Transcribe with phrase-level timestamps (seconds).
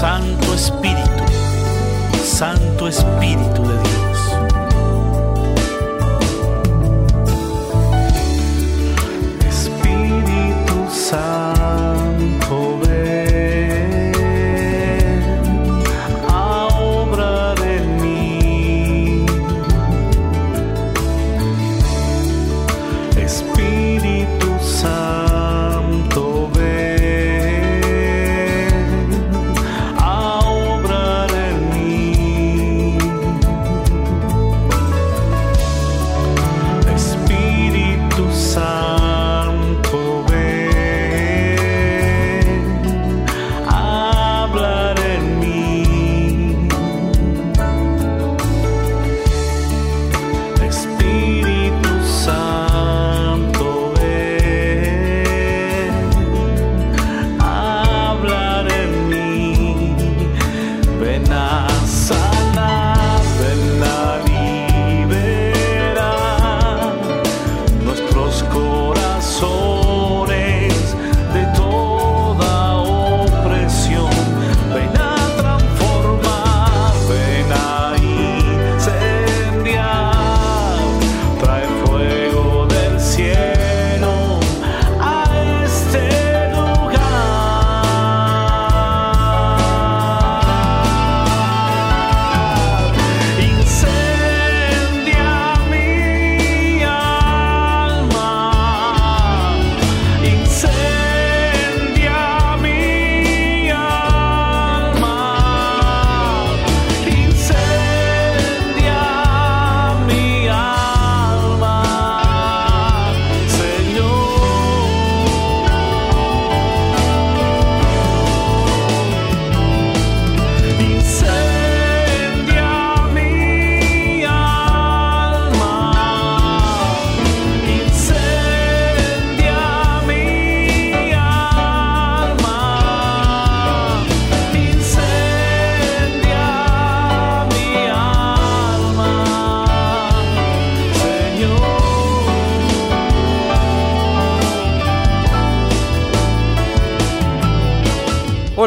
[0.00, 1.24] Santo Espíritu,
[2.24, 3.89] Santo Espíritu de Dios.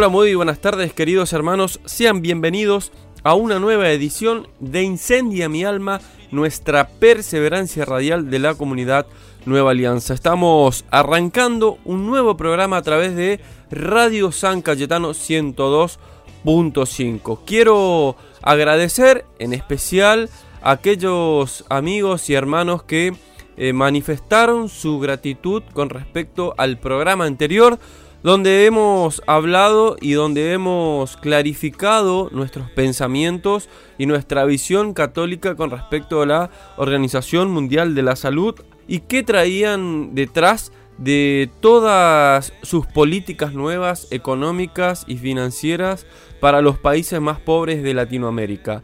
[0.10, 2.92] Muy buenas tardes queridos hermanos, sean bienvenidos
[3.24, 9.06] a una nueva edición de Incendia mi alma, nuestra perseverancia radial de la comunidad
[9.46, 10.14] Nueva Alianza.
[10.14, 13.40] Estamos arrancando un nuevo programa a través de
[13.72, 17.40] Radio San Cayetano 102.5.
[17.46, 20.30] Quiero agradecer en especial
[20.62, 23.14] a aquellos amigos y hermanos que
[23.56, 27.80] eh, manifestaron su gratitud con respecto al programa anterior
[28.24, 33.68] donde hemos hablado y donde hemos clarificado nuestros pensamientos
[33.98, 38.56] y nuestra visión católica con respecto a la Organización Mundial de la Salud
[38.88, 46.06] y qué traían detrás de todas sus políticas nuevas económicas y financieras
[46.40, 48.84] para los países más pobres de Latinoamérica.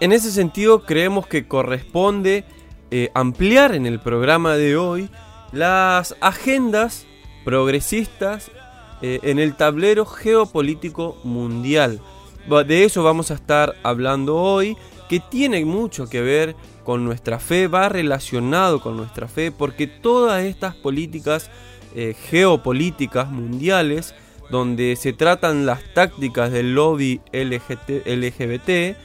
[0.00, 2.44] En ese sentido creemos que corresponde
[2.90, 5.10] eh, ampliar en el programa de hoy
[5.52, 7.06] las agendas
[7.44, 8.50] progresistas
[9.00, 12.00] eh, en el tablero geopolítico mundial.
[12.66, 14.76] De eso vamos a estar hablando hoy,
[15.08, 20.42] que tiene mucho que ver con nuestra fe, va relacionado con nuestra fe, porque todas
[20.44, 21.50] estas políticas
[21.94, 24.14] eh, geopolíticas mundiales,
[24.50, 28.96] donde se tratan las tácticas del lobby LGBT, eh,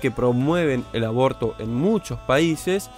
[0.00, 2.90] que promueven el aborto en muchos países,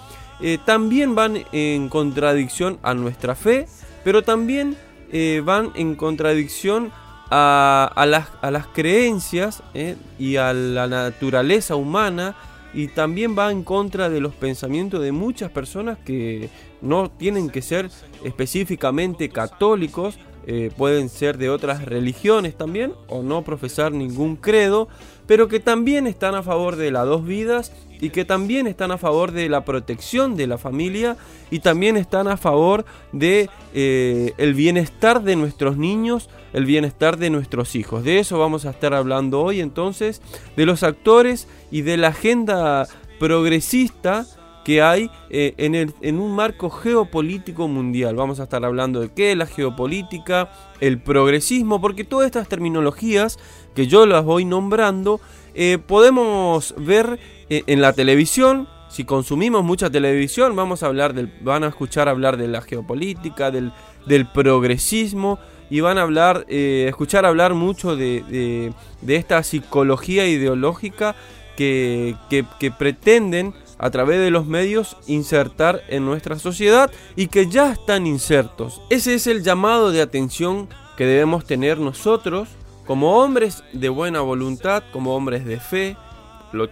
[0.65, 3.67] también van en contradicción a nuestra fe,
[4.05, 4.77] pero también
[5.13, 6.93] eh, van en contradicción
[7.31, 12.37] a, las, creencias eh, y a la naturaleza humana
[12.75, 17.63] y también va en contra de los pensamientos de muchas personas que no tienen que
[17.63, 17.91] ser
[18.25, 24.89] específicamente católicos, eh, pueden ser de otras religiones también o no profesar ningún credo,
[25.27, 28.99] pero que también están a favor de las dos vidas y que también están a
[28.99, 31.17] favor de la protección de la familia
[31.51, 37.31] y también están a favor de eh, el bienestar de nuestros niños, el bienestar de
[37.31, 38.05] nuestros hijos.
[38.05, 40.23] De eso vamos a estar hablando hoy entonces,
[40.57, 42.87] de los actores y de la agenda
[43.19, 44.27] progresista
[44.69, 48.17] que hay eh, en, el, en un marco geopolítico mundial.
[48.17, 53.39] Vamos a estar hablando de qué la geopolítica, el progresismo, porque todas estas terminologías
[53.75, 55.23] que yo las voy nombrando,
[55.55, 57.19] eh, podemos ver
[57.49, 62.37] en la televisión, si consumimos mucha televisión, vamos a hablar del, van a escuchar hablar
[62.37, 63.73] de la geopolítica, del,
[64.07, 65.39] del progresismo,
[65.71, 68.73] y van a hablar, eh, escuchar hablar mucho de,
[69.07, 71.15] esta psicología ideológica
[71.57, 77.73] que, que pretenden a través de los medios insertar en nuestra sociedad y que ya
[77.73, 78.83] están insertos.
[78.91, 82.49] Ese es el llamado de atención que debemos tener nosotros
[82.87, 85.97] como hombres de buena voluntad, como hombres de fe,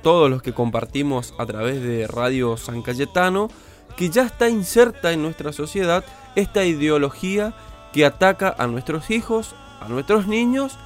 [0.02, 3.48] todos los que compartimos a través de Radio San Cayetano,
[3.96, 7.54] que ya está inserta en nuestra sociedad esta ideología
[7.92, 10.78] que ataca a nuestros hijos, a nuestros niños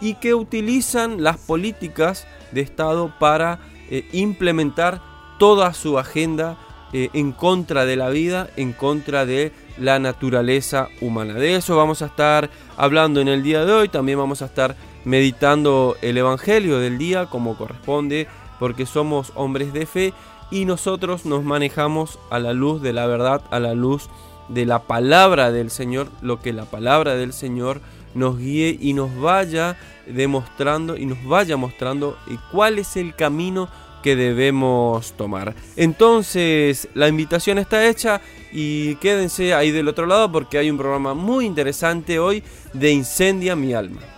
[0.00, 3.58] y que utilizan las políticas de Estado para
[3.90, 5.00] eh, implementar
[5.38, 6.56] toda su agenda
[6.92, 11.34] eh, en contra de la vida, en contra de la naturaleza humana.
[11.34, 14.76] De eso vamos a estar hablando en el día de hoy, también vamos a estar
[15.04, 18.26] meditando el Evangelio del día como corresponde,
[18.58, 20.12] porque somos hombres de fe
[20.50, 24.08] y nosotros nos manejamos a la luz de la verdad, a la luz
[24.48, 27.80] de la palabra del Señor, lo que la palabra del Señor
[28.14, 32.16] nos guíe y nos vaya demostrando y nos vaya mostrando
[32.52, 33.68] cuál es el camino
[34.02, 35.54] que debemos tomar.
[35.76, 38.20] Entonces, la invitación está hecha
[38.52, 42.42] y quédense ahí del otro lado porque hay un programa muy interesante hoy
[42.74, 44.13] de Incendia mi alma.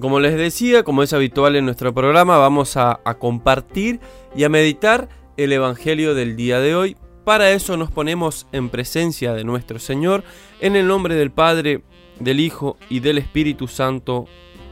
[0.00, 4.00] Como les decía, como es habitual en nuestro programa, vamos a, compartir
[4.34, 9.34] y a meditar el Evangelio del día de hoy para eso nos ponemos en presencia
[9.34, 10.24] de nuestro Señor,
[10.60, 11.82] en el nombre del Padre,
[12.18, 14.24] del Hijo y del Espíritu Santo.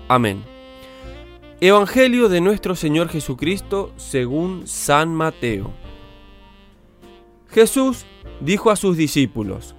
[0.08, 0.42] Amén.
[1.60, 5.72] Evangelio de nuestro Señor Jesucristo según San Mateo.
[7.50, 8.06] Jesús
[8.40, 9.74] dijo a sus discípulos,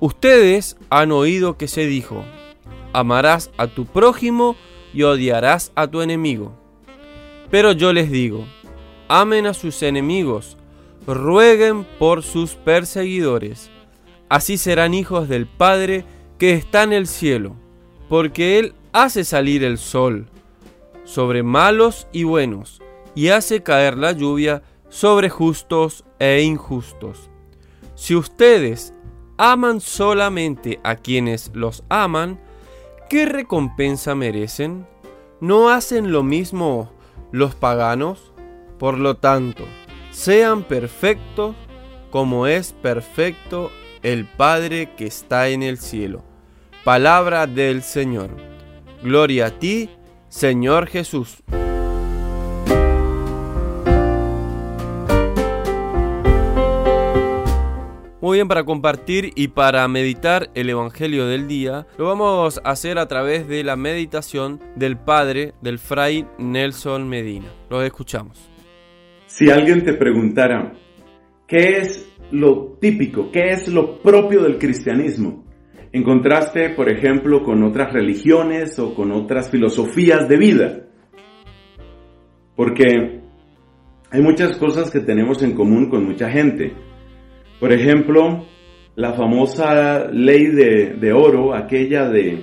[0.00, 2.24] Ustedes han oído que se dijo,
[2.92, 4.56] amarás a tu prójimo
[5.02, 6.52] odiarás a tu enemigo.
[7.50, 8.44] Pero yo les digo,
[9.08, 10.56] amen a sus enemigos,
[11.06, 13.70] rueguen por sus perseguidores.
[14.28, 16.04] Así serán hijos del Padre
[16.38, 17.56] que está en el cielo,
[18.08, 20.26] porque Él hace salir el sol
[21.04, 22.80] sobre malos y buenos,
[23.14, 27.30] y hace caer la lluvia sobre justos e injustos.
[27.94, 28.94] Si ustedes
[29.36, 32.40] aman solamente a quienes los aman,
[33.10, 34.86] ¿qué recompensa merecen?
[35.40, 36.92] ¿No hacen lo mismo
[37.32, 38.32] los paganos?
[38.78, 39.64] Por lo tanto,
[40.12, 41.56] sean perfectos
[42.10, 43.72] como es perfecto
[44.02, 46.22] el Padre que está en el cielo.
[46.84, 48.30] Palabra del Señor.
[49.02, 49.90] Gloria a ti,
[50.28, 51.42] Señor Jesús.
[58.30, 62.96] Muy bien, para compartir y para meditar el Evangelio del día, lo vamos a hacer
[63.00, 67.48] a través de la meditación del Padre, del Fray Nelson Medina.
[67.68, 68.48] Lo escuchamos.
[69.26, 70.74] Si alguien te preguntara,
[71.48, 75.44] ¿qué es lo típico, qué es lo propio del cristianismo?
[75.90, 80.86] En contraste, por ejemplo, con otras religiones o con otras filosofías de vida.
[82.54, 83.22] Porque
[84.12, 86.89] hay muchas cosas que tenemos en común con mucha gente.
[87.60, 88.46] Por ejemplo,
[88.96, 92.42] la famosa ley de, oro, aquella de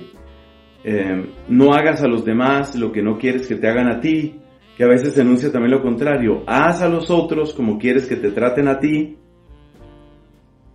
[0.84, 4.40] eh, no hagas a los demás lo que no quieres que te hagan a ti,
[4.76, 8.30] que a veces enuncia también lo contrario, haz a los otros como quieres que te
[8.30, 9.18] traten a ti.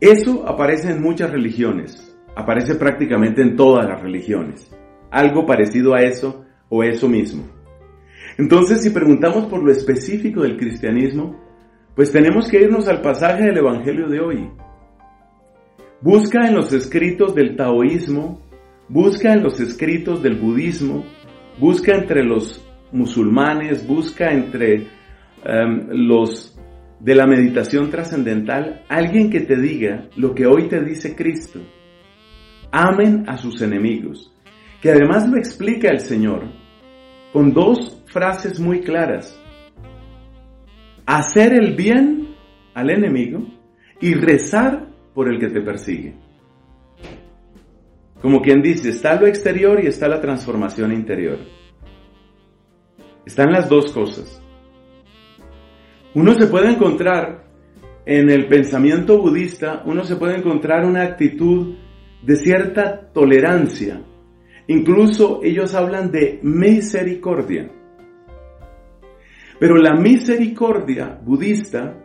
[0.01, 4.69] Eso aparece en muchas religiones, aparece prácticamente en todas las religiones,
[5.09, 7.45] algo parecido a eso o eso mismo.
[8.37, 11.39] Entonces, si preguntamos por lo específico del cristianismo,
[11.95, 14.49] pues tenemos que irnos al pasaje del Evangelio de hoy.
[16.01, 18.41] Busca en los escritos del taoísmo,
[18.89, 21.05] busca en los escritos del budismo,
[21.59, 24.87] busca entre los musulmanes, busca entre
[25.43, 26.59] em, los
[26.99, 31.59] de la meditación trascendental alguien que te diga lo que hoy te dice Cristo.
[32.71, 34.33] Amen a sus enemigos,
[34.81, 36.43] que además lo explica el Señor
[37.31, 39.39] con dos frases muy claras.
[41.05, 42.35] Hacer el bien
[42.73, 43.45] al enemigo
[43.99, 46.15] y rezar por el que te persigue.
[48.21, 51.39] Como quien dice, está lo exterior y está la transformación interior.
[53.25, 54.41] Están las dos cosas.
[56.15, 57.43] Uno se puede encontrar
[58.05, 61.75] en el pensamiento budista, uno se puede encontrar una actitud
[62.21, 64.01] de cierta tolerancia.
[64.67, 67.69] Incluso ellos hablan de misericordia.
[69.63, 71.95] Pero la misericordia budista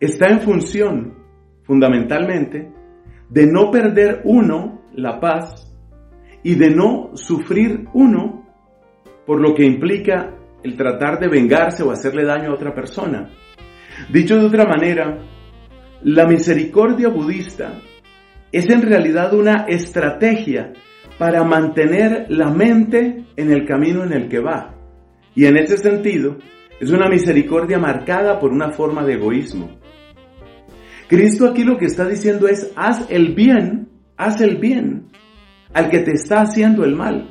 [0.00, 1.14] está en función,
[1.62, 2.68] fundamentalmente,
[3.28, 5.72] de no perder uno la paz
[6.42, 8.44] y de no sufrir uno
[9.24, 13.30] por lo que implica el tratar de vengarse o hacerle daño a otra persona.
[14.12, 15.16] Dicho de otra manera,
[16.02, 17.80] la misericordia budista
[18.50, 20.72] es en realidad una estrategia
[21.20, 24.74] para mantener la mente en el camino en el que va.
[25.36, 26.38] Y en ese sentido,
[26.80, 29.78] es una misericordia marcada por una forma de egoísmo.
[31.08, 35.08] Cristo aquí lo que está diciendo es, haz el bien, haz el bien
[35.74, 37.28] al que te está haciendo el mal.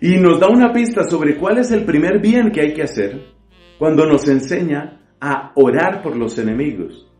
[0.00, 3.20] Y nos da una pista sobre cuál es el primer bien que hay que hacer
[3.78, 7.10] cuando nos enseña a orar por los enemigos.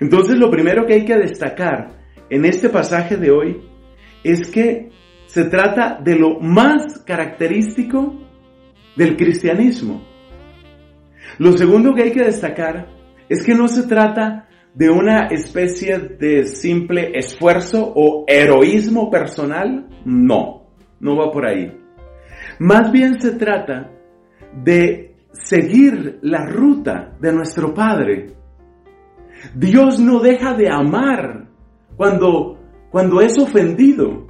[0.00, 1.98] Entonces lo primero que hay que destacar
[2.30, 3.62] en este pasaje de hoy
[4.22, 4.90] es que
[5.26, 8.18] se trata de lo más característico
[8.96, 10.02] del cristianismo.
[11.38, 12.88] Lo segundo que hay que destacar
[13.28, 19.88] es que no se trata de una especie de simple esfuerzo o heroísmo personal.
[20.04, 20.66] No,
[21.00, 21.72] no va por ahí.
[22.58, 23.90] Más bien se trata
[24.52, 28.34] de seguir la ruta de nuestro Padre.
[29.54, 31.48] Dios no deja de amar
[31.96, 32.58] cuando,
[32.90, 34.26] cuando es ofendido.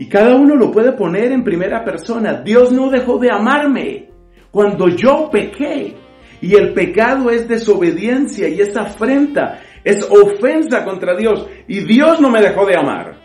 [0.00, 2.40] Y cada uno lo puede poner en primera persona.
[2.42, 4.08] Dios no dejó de amarme
[4.50, 5.94] cuando yo pequé.
[6.40, 11.46] Y el pecado es desobediencia y es afrenta, es ofensa contra Dios.
[11.68, 13.20] Y Dios no me dejó de amar.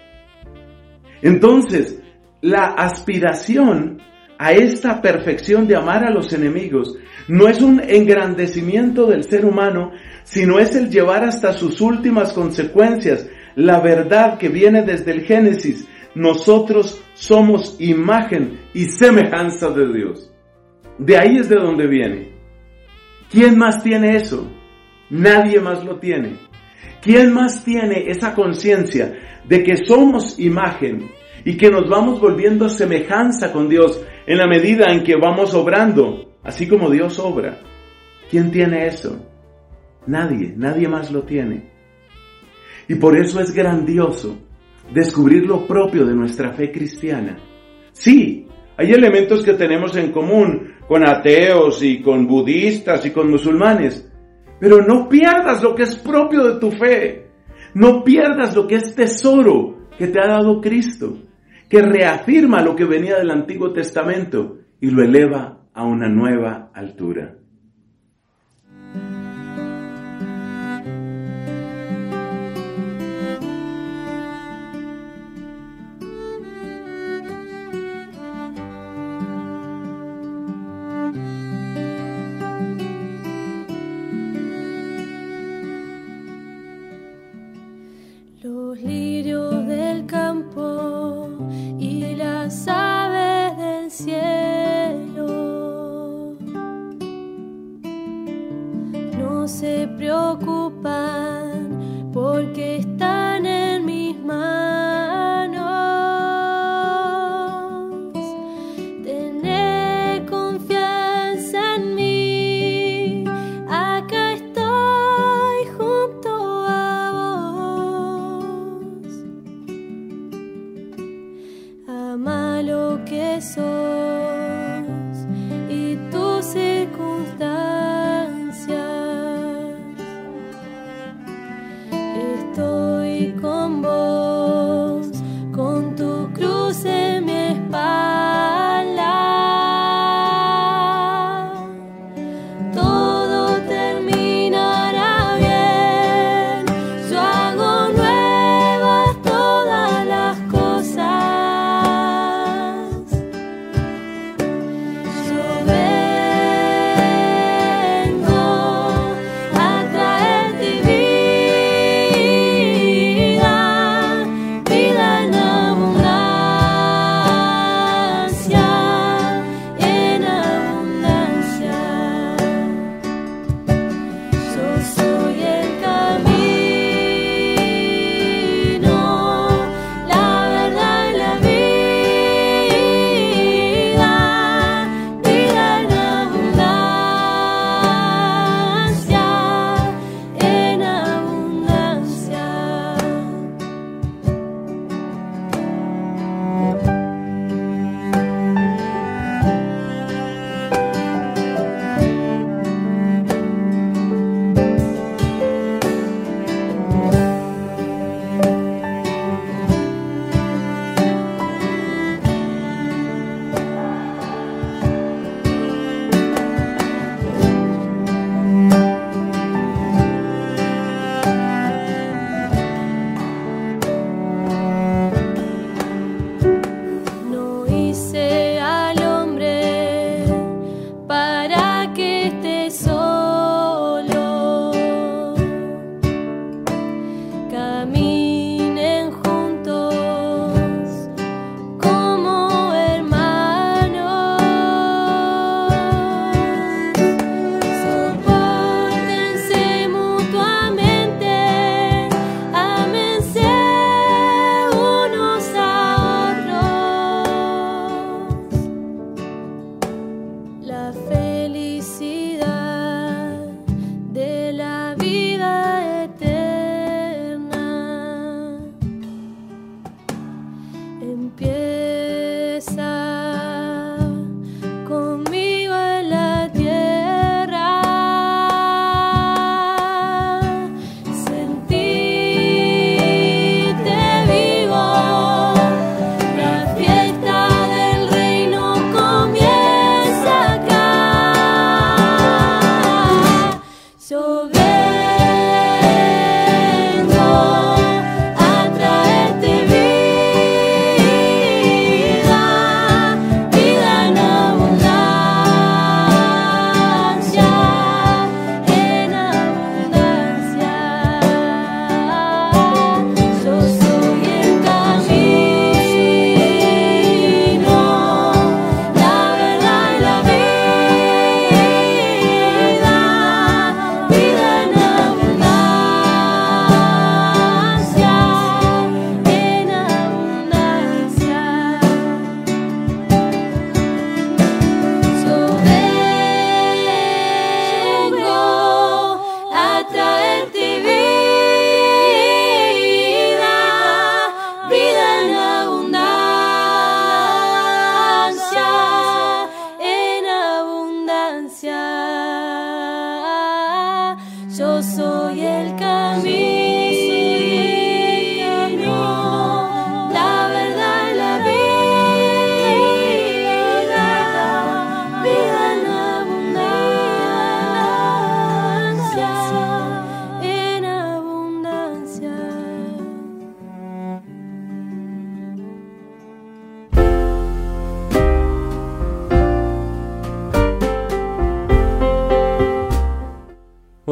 [1.22, 2.04] Entonces,
[2.42, 4.02] la aspiración
[4.38, 6.98] a esta perfección de amar a los enemigos
[7.30, 13.30] no es un engrandecimiento del ser humano, sino es el llevar hasta sus últimas consecuencias
[13.56, 15.88] la verdad que viene desde el Génesis.
[16.16, 20.32] Nosotros somos imagen y semejanza de Dios.
[20.98, 22.32] De ahí es de donde viene.
[23.30, 24.50] ¿Quién más tiene eso?
[25.10, 26.38] Nadie más lo tiene.
[27.02, 31.12] ¿Quién más tiene esa conciencia de que somos imagen
[31.44, 36.34] y que nos vamos volviendo semejanza con Dios en la medida en que vamos obrando,
[36.44, 37.60] así como Dios obra?
[38.32, 39.20] ¿Quién tiene eso?
[40.08, 41.70] Nadie, nadie más lo tiene.
[42.88, 44.45] Y por eso es grandioso
[44.94, 47.38] descubrir lo propio de nuestra fe cristiana.
[47.92, 54.12] Sí, hay elementos que tenemos en común con ateos y con budistas y con musulmanes,
[54.60, 57.26] pero no pierdas lo que es propio de tu fe.
[57.74, 61.18] No pierdas lo que es tesoro que te ha dado Cristo,
[61.70, 67.36] que reafirma lo que venía del Antiguo Testamento y lo eleva a una nueva altura.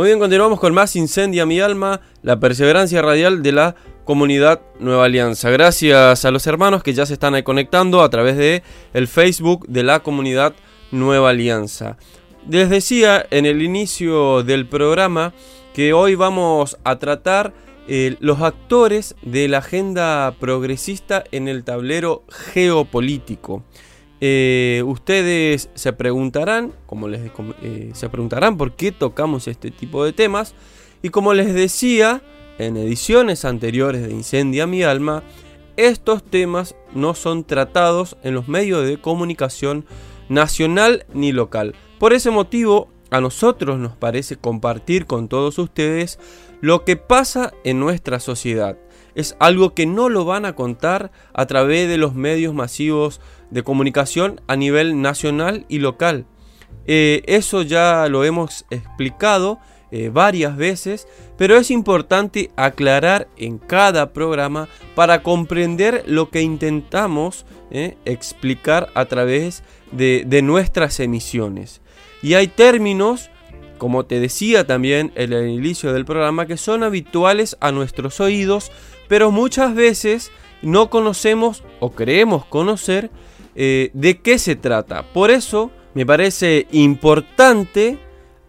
[0.04, 5.06] Muy bien, continuamos con más Incendia mi alma, la perseverancia radial de la comunidad Nueva
[5.06, 5.50] Alianza.
[5.50, 8.64] Gracias a los hermanos que ya se están conectando a través de
[8.94, 10.56] el Facebook de la comunidad
[10.92, 11.96] Nueva Alianza.
[12.50, 15.34] Les decía en el inicio del programa
[15.74, 17.54] que hoy vamos a tratar
[17.88, 23.64] eh, los actores de la agenda progresista en el tablero geopolítico.
[24.26, 26.72] Eh, ustedes se preguntarán,
[27.62, 30.56] eh, se preguntarán por qué tocamos este tipo de temas.
[31.02, 32.24] Y como les decía
[32.58, 35.24] en ediciones anteriores de Incendia mi alma,
[35.76, 39.86] estos temas no son tratados en los medios de comunicación
[40.30, 41.76] nacional ni local.
[42.00, 46.18] Por ese motivo, a nosotros nos parece compartir con todos ustedes
[46.62, 48.78] lo que pasa en nuestra sociedad.
[49.16, 53.22] Es algo que no lo van a contar a través de los medios masivos
[53.52, 56.26] de comunicación a nivel nacional y local.
[56.86, 59.60] Eh, eso ya lo hemos explicado
[59.92, 67.46] eh, varias veces, pero es importante aclarar en cada programa para comprender lo que intentamos
[67.70, 71.82] eh, explicar a través de, de nuestras emisiones.
[72.24, 73.30] Y hay términos
[73.84, 78.72] como te decía también en el inicio del programa, que son habituales a nuestros oídos,
[79.08, 83.12] pero muchas veces no conocemos o creemos conocer
[83.56, 85.04] eh, de qué se trata.
[85.14, 88.00] Por eso me parece importante,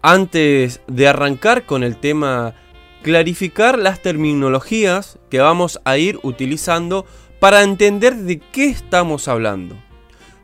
[0.00, 2.54] antes de arrancar con el tema,
[3.02, 7.04] clarificar las terminologías que vamos a ir utilizando
[7.40, 9.76] para entender de qué estamos hablando.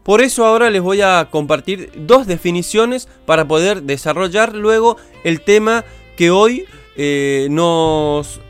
[0.03, 5.85] Por eso ahora les voy a compartir dos definiciones para poder desarrollar luego el tema
[6.17, 6.65] que hoy
[7.03, 8.41] eh, nos,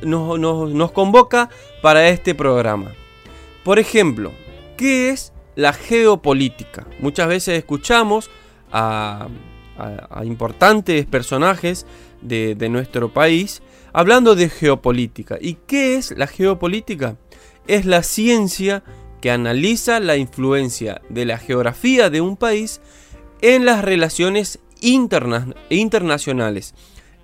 [0.92, 1.50] convoca
[1.82, 2.92] para este programa.
[3.62, 4.32] Por ejemplo,
[4.76, 6.86] ¿qué es la geopolítica.
[7.00, 8.30] Muchas veces escuchamos
[8.72, 9.28] a,
[10.24, 11.86] importantes personajes
[12.22, 15.38] de, nuestro país hablando de geopolítica.
[15.40, 17.16] ¿Y qué es la geopolítica?
[17.66, 18.82] Es la ciencia
[19.20, 22.80] que analiza la influencia de la geografía de un país
[23.42, 26.74] en las relaciones internacionales,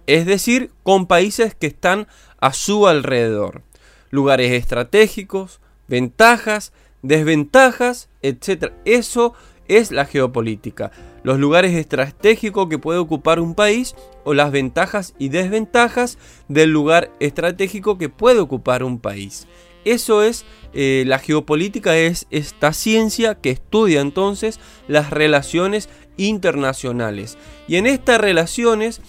[0.06, 2.06] es decir, con países que están
[2.40, 3.62] a su alrededor,
[4.10, 8.72] lugares estratégicos, ventajas, desventajas, etc.
[8.84, 9.34] Eso
[9.68, 10.92] es la geopolítica.
[11.22, 17.10] Los lugares estratégicos que puede ocupar un país o las ventajas y desventajas del lugar
[17.20, 19.46] estratégico que puede ocupar un país.
[19.84, 27.38] Eso es eh, la geopolítica, es esta ciencia que estudia entonces las relaciones internacionales.
[27.68, 29.00] Y en estas relaciones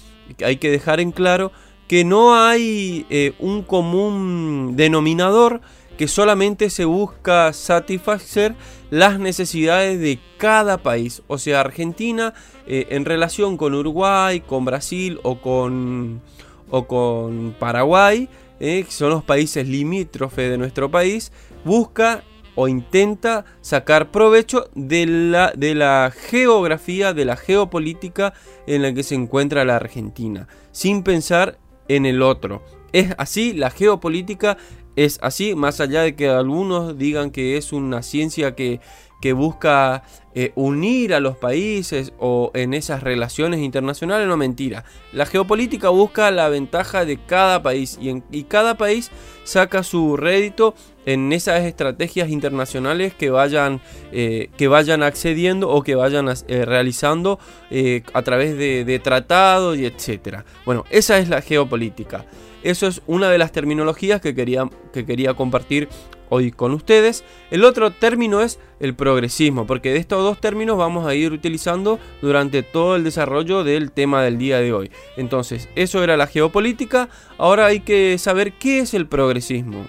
[0.43, 1.51] hay que dejar en claro
[1.87, 5.61] que no hay eh, un común denominador
[5.97, 8.55] que solamente se busca satisfacer
[8.89, 11.23] las necesidades de cada país.
[11.27, 12.33] O sea, Argentina
[12.67, 16.21] eh, en relación con Uruguay, con Brasil o con,
[16.69, 21.31] o con Paraguay, eh, que son los países limítrofes de nuestro país,
[21.65, 22.23] busca
[22.57, 28.33] o intenta sacar provecho de la, de la geografía, de la geopolítica
[28.65, 32.63] en la que se encuentra la Argentina, sin pensar en el otro.
[32.93, 34.57] Es así, la geopolítica
[34.95, 38.81] es así, más allá de que algunos digan que es una ciencia que,
[39.35, 40.03] busca
[40.35, 44.85] eh, unir a los países o en esas relaciones internacionales, no mentira.
[45.11, 49.11] La geopolítica busca la ventaja de cada país y, en, cada país
[49.43, 50.75] saca su rédito
[51.07, 57.39] en esas estrategias internacionales que vayan, eh, que vayan accediendo o que vayan eh, realizando
[58.13, 60.45] a través de, de tratados y etcétera.
[60.65, 62.25] Bueno, esa es la geopolítica.
[62.63, 65.89] Eso es una de las terminologías que quería, que quería compartir
[66.29, 67.23] hoy con ustedes.
[67.51, 71.99] El otro término es el progresismo, porque de estos dos términos vamos a ir utilizando
[72.21, 74.91] durante todo el desarrollo del tema del día de hoy.
[75.15, 79.85] Entonces, eso era la geopolítica, ahora hay que saber qué es el progresismo.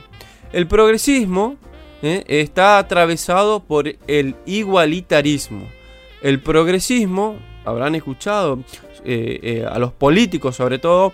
[0.53, 1.57] El progresismo
[2.03, 5.69] eh, está atravesado por el igualitarismo.
[6.23, 8.61] El progresismo, habrán escuchado
[9.05, 11.13] eh, eh, a los políticos sobre todo,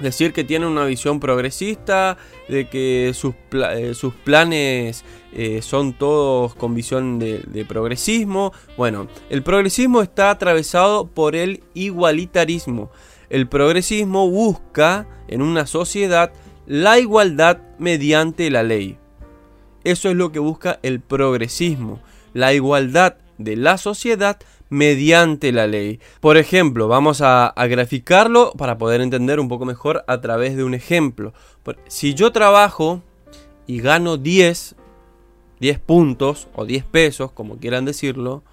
[0.00, 2.16] decir que tiene una visión progresista,
[2.48, 8.52] de que sus, eh, sus planes eh, son todos con visión de, progresismo.
[8.76, 12.90] Bueno, el progresismo está atravesado por el igualitarismo.
[13.28, 16.32] El progresismo busca en una sociedad
[16.70, 18.96] la igualdad mediante la ley.
[19.82, 21.98] Eso es lo que busca el progresismo,
[22.32, 25.98] la igualdad de la sociedad mediante la ley.
[26.20, 30.74] Por ejemplo, vamos a, graficarlo para poder entender un poco mejor a través de un
[30.74, 31.32] ejemplo.
[31.88, 33.02] Si yo trabajo
[33.66, 34.76] y gano 10,
[35.58, 38.44] 10 puntos o 10 pesos, como quieran decirlo,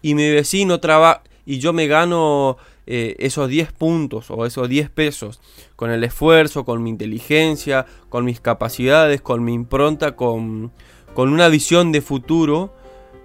[0.00, 2.56] y mi vecino trabaja y yo me gano
[2.90, 5.40] eh, esos 10 puntos o esos 10 pesos
[5.76, 10.72] con el esfuerzo, con mi inteligencia, con mis capacidades, con mi impronta, con,
[11.12, 12.72] con una visión de futuro,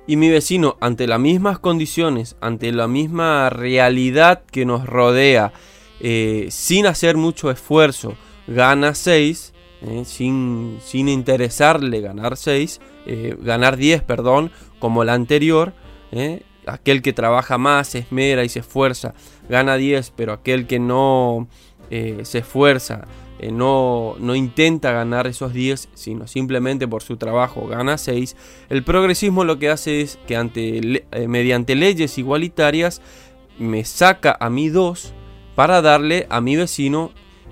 [0.06, 5.54] y mi vecino, ante las mismas condiciones, ante la misma realidad que nos rodea,
[6.02, 8.16] eh, sin hacer mucho esfuerzo,
[8.48, 15.74] gana 6, eh, sin, sin, interesarle ganar 6, eh, ganar 10, perdón, como la anterior,
[16.68, 19.14] aquel que trabaja más, se esmera y se esfuerza,
[19.50, 21.48] gana 10, pero aquel que no
[21.90, 23.06] se esfuerza,
[23.44, 28.38] eh, no, no, intenta ganar esos 10, sino simplemente por su trabajo gana 6,
[28.70, 30.36] el progresismo lo que hace es que
[31.12, 33.02] eh, mediante leyes igualitarias
[33.60, 35.14] me saca a mí 2
[35.56, 37.12] para darle a mi vecino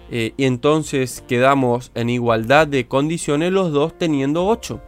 [0.10, 4.80] eh, y entonces quedamos en igualdad de condiciones los dos teniendo 8.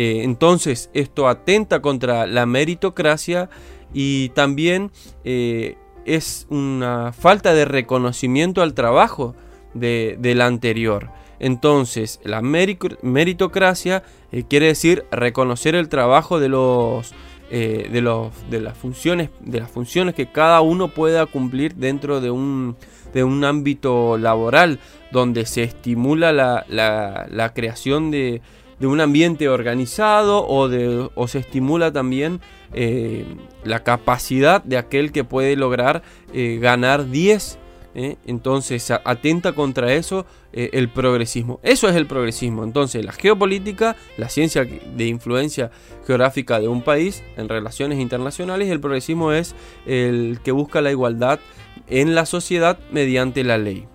[0.00, 3.50] Entonces esto atenta contra la meritocracia
[3.92, 4.92] y también
[5.24, 9.34] es una falta de reconocimiento al trabajo
[9.74, 11.10] de, la anterior.
[11.38, 17.14] Entonces, la meritocracia eh, quiere decir reconocer el trabajo de los,
[17.50, 22.20] eh, de los de las funciones de las funciones que cada uno pueda cumplir dentro
[22.20, 22.76] de un,
[23.14, 24.80] de un ámbito laboral
[25.12, 28.42] donde se estimula la, la, creación de,
[28.78, 32.40] de, un ambiente organizado o, de, o se estimula también
[32.72, 33.24] eh,
[33.64, 37.58] la capacidad de aquel que puede lograr ganar 10
[37.98, 38.16] ¿eh?
[38.26, 41.60] Entonces atenta contra eso eh, el progresismo.
[41.62, 42.64] Eso es el progresismo.
[42.64, 45.70] Entonces la geopolítica, la ciencia de influencia
[46.06, 49.54] geográfica de un país en relaciones internacionales, el progresismo es
[49.86, 51.40] el que busca la igualdad
[51.88, 53.86] en la sociedad mediante la ley.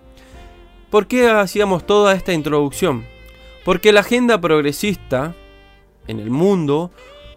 [0.89, 3.12] ¿Por qué hacíamos toda esta introducción?
[3.63, 5.35] Porque la agenda progresista
[6.07, 6.91] en el mundo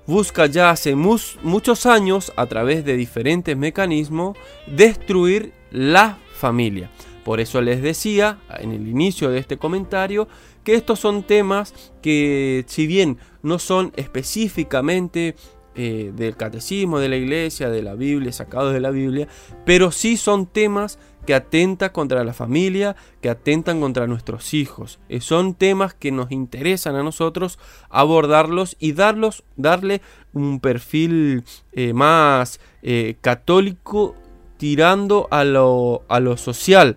[0.06, 4.36] busca ya hace muchos años, a través de diferentes mecanismos,
[4.66, 6.90] destruir la familia.
[7.24, 10.28] Por eso les decía en el inicio de este comentario
[10.62, 15.34] que estos son temas que si bien no son específicamente
[15.74, 19.28] eh, del catecismo, de la iglesia, de la Biblia, sacados de la Biblia,
[19.64, 24.98] pero sí son temas que atentan contra la familia, que atentan contra nuestros hijos.
[25.08, 27.58] Eh, son temas que nos interesan a nosotros
[27.90, 30.00] abordarlos y darlos, darle
[30.32, 32.60] un perfil eh, más
[33.20, 34.14] católico
[34.58, 36.96] tirando a lo, a lo social.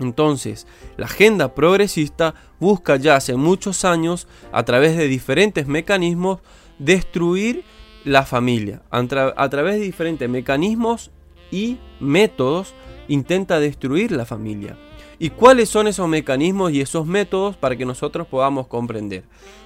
[0.00, 6.40] Entonces, la agenda progresista busca ya hace muchos años, a través de diferentes mecanismos,
[6.78, 7.64] destruir
[8.04, 8.82] la familia.
[8.90, 11.10] A, través de diferentes mecanismos
[11.50, 12.74] y métodos,
[13.08, 14.76] intenta destruir la familia.
[15.18, 19.24] ¿Y cuáles son esos mecanismos y esos métodos para que nosotros podamos comprender?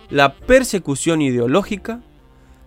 [0.09, 2.01] La persecución ideológica,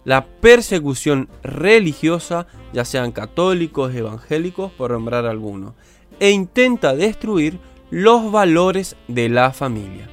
[0.03, 5.73] la persecución religiosa, ya sean católicos, evangélicos, por nombrar algunos,
[6.19, 7.59] e intenta destruir
[7.89, 10.07] los valores de la familia.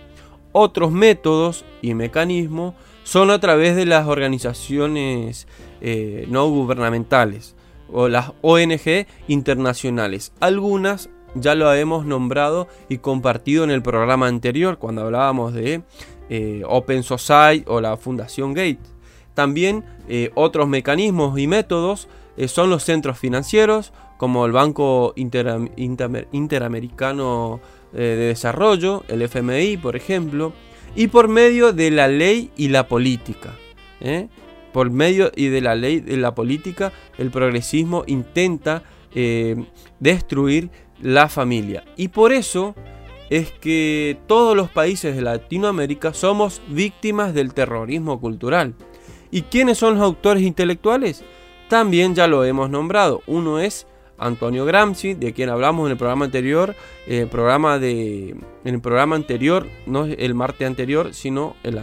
[0.52, 5.46] Otros métodos y mecanismos son a través de las organizaciones
[5.80, 7.54] eh, no gubernamentales
[7.92, 10.32] o las ONG internacionales.
[10.40, 15.82] Algunas ya lo hemos nombrado y compartido en el programa anterior cuando hablábamos de
[16.28, 18.92] eh, Open Society o la Fundación Gates.
[19.34, 27.60] También eh, otros mecanismos y métodos eh, son los centros financieros, como el Banco Interamericano
[27.92, 30.52] de Desarrollo, el FMI, por ejemplo,
[30.94, 33.56] y por medio de la ley y la política.
[34.72, 38.82] Por medio y de la ley y la política, el progresismo intenta
[40.00, 40.70] destruir
[41.02, 41.84] la familia.
[41.96, 42.74] Y por eso
[43.28, 48.74] es que todos los países de Latinoamérica somos víctimas del terrorismo cultural.
[49.30, 51.24] ¿Y quiénes son los autores intelectuales?
[51.68, 53.22] También ya lo hemos nombrado.
[53.26, 53.86] Uno es
[54.18, 59.16] Antonio Gramsci, de quien hablamos en el programa anterior, el programa de, en el programa
[59.16, 61.74] anterior, no el martes anterior, sino el,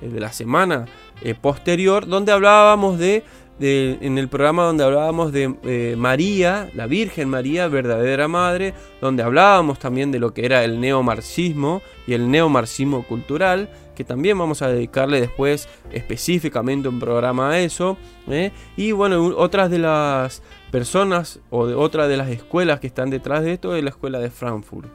[0.00, 0.86] de la semana
[1.22, 3.24] eh, posterior, donde hablábamos de,
[3.60, 9.78] en el programa donde hablábamos de eh, María, la Virgen María, verdadera madre, donde hablábamos
[9.78, 14.68] también de lo que era el neomarxismo y el neomarxismo cultural, que también vamos a
[14.68, 17.96] dedicarle después específicamente un programa a eso.
[18.28, 18.52] ¿eh?
[18.76, 23.42] Y bueno, otras de las personas o de otras de las escuelas que están detrás
[23.42, 24.88] de esto es la escuela de Frankfurt.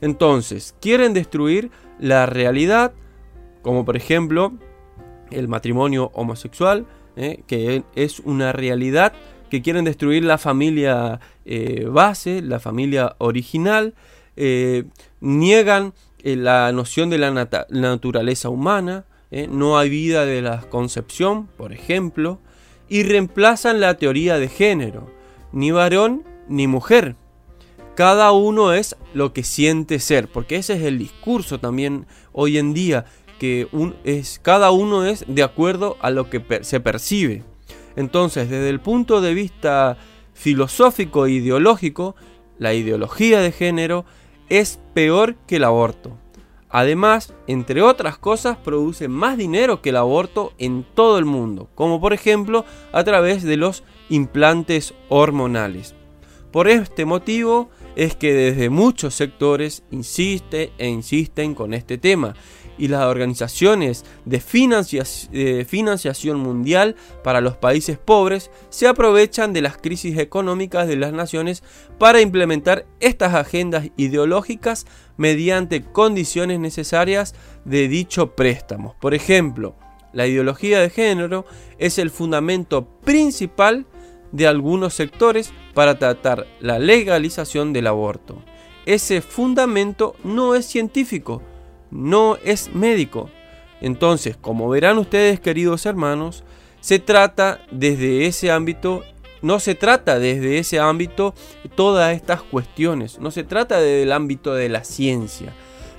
[0.00, 2.92] Entonces, quieren destruir la realidad,
[3.62, 4.54] como por ejemplo
[5.30, 6.86] el matrimonio homosexual,
[7.16, 7.42] ¿eh?
[7.46, 9.12] que es una realidad
[9.50, 13.94] que quieren destruir la familia eh, base, la familia original,
[15.20, 19.04] niegan eh, la noción de la naturaleza humana,
[19.50, 22.38] no hay vida de la concepción, por ejemplo,
[22.88, 25.10] y reemplazan la teoría de género,
[25.52, 27.16] ni varón ni mujer.
[27.96, 32.74] Cada uno es lo que siente ser, porque ese es el discurso también hoy en
[32.74, 33.06] día,
[33.38, 33.68] que
[34.04, 37.42] es, cada uno es de acuerdo a lo que se percibe.
[37.96, 39.96] Entonces, desde el punto de vista
[40.34, 42.14] filosófico e ideológico,
[42.58, 44.04] la ideología de género
[44.48, 46.16] es peor que el aborto.
[46.68, 52.00] Además, entre otras cosas, produce más dinero que el aborto en todo el mundo, como
[52.00, 55.94] por ejemplo a través de los implantes hormonales.
[56.50, 62.34] Por este motivo es que desde muchos sectores insiste e insisten con este tema
[62.78, 70.18] y las organizaciones de, financiación mundial para los países pobres se aprovechan de las crisis
[70.18, 71.62] económicas de las naciones
[71.98, 74.86] para implementar estas agendas ideológicas
[75.16, 77.34] mediante condiciones necesarias
[77.64, 78.94] de dicho préstamo.
[79.00, 79.74] Por ejemplo,
[80.12, 81.44] la ideología de género
[81.78, 83.86] es el fundamento principal
[84.32, 88.42] de algunos sectores para tratar la legalización del aborto.
[88.86, 91.42] Ese fundamento no es científico,
[91.90, 93.30] no es médico.
[93.80, 96.44] Entonces, como verán ustedes, queridos hermanos,
[96.80, 99.02] se trata desde ese ámbito,
[99.42, 101.34] no se trata desde ese ámbito
[101.74, 105.52] todas estas cuestiones, no se trata desde el ámbito de la ciencia,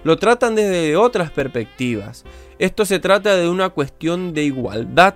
[0.04, 2.24] lo tratan desde otras perspectivas.
[2.60, 5.16] Esto se trata de una cuestión de igualdad.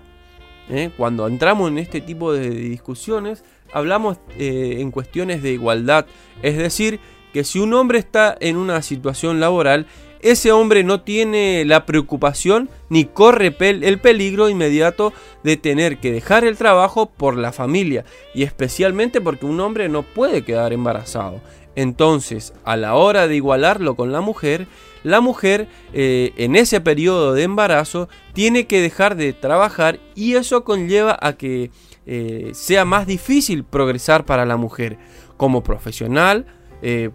[0.69, 0.91] ¿eh?
[0.95, 6.05] Cuando entramos en este tipo de discusiones, hablamos eh, en cuestiones de igualdad,
[6.41, 6.99] es decir,
[7.33, 9.87] que si un hombre está en una situación laboral,
[10.21, 16.45] ese hombre no tiene la preocupación ni corre el peligro inmediato de tener que dejar
[16.45, 21.41] el trabajo por la familia y especialmente porque un hombre no puede quedar embarazado.
[21.75, 24.67] Entonces, a la hora de igualarlo con la mujer,
[25.03, 30.63] la mujer eh, en ese periodo de embarazo tiene que dejar de trabajar y eso
[30.63, 31.71] conlleva a que
[32.05, 34.97] eh, sea más difícil progresar para la mujer
[35.37, 36.45] como profesional,
[36.81, 37.11] eh,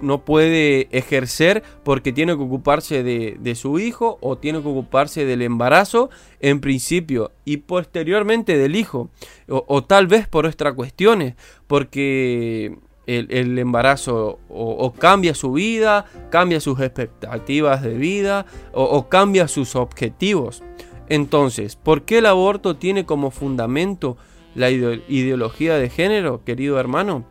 [0.00, 5.42] no puede ejercer porque tiene que ocuparse de, su hijo o tiene que ocuparse del
[5.42, 9.10] embarazo en principio y posteriormente del hijo
[9.48, 11.34] o, tal vez por otras cuestiones
[11.66, 12.76] porque
[13.06, 20.62] el, embarazo o, cambia su vida, cambia sus expectativas de vida o cambia sus objetivos.
[21.08, 24.16] Entonces, ¿por qué el aborto tiene como fundamento
[24.54, 27.24] la ideología de género, querido hermano?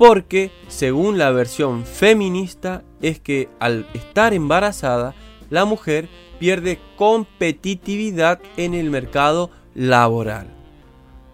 [0.00, 5.14] Porque según la versión feminista es que al estar embarazada
[5.50, 6.08] la mujer
[6.38, 10.46] pierde competitividad en el mercado laboral.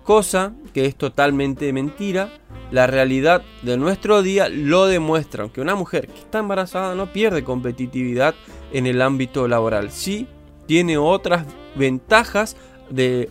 [0.02, 2.40] Cosa que es totalmente mentira.
[2.72, 7.44] La realidad de nuestro día lo demuestra, aunque una mujer que está embarazada no pierde
[7.44, 8.35] competitividad
[8.72, 9.92] en el ámbito laboral.
[9.92, 10.26] Sí
[10.66, 12.57] tiene otras ventajas,
[12.90, 13.31] de,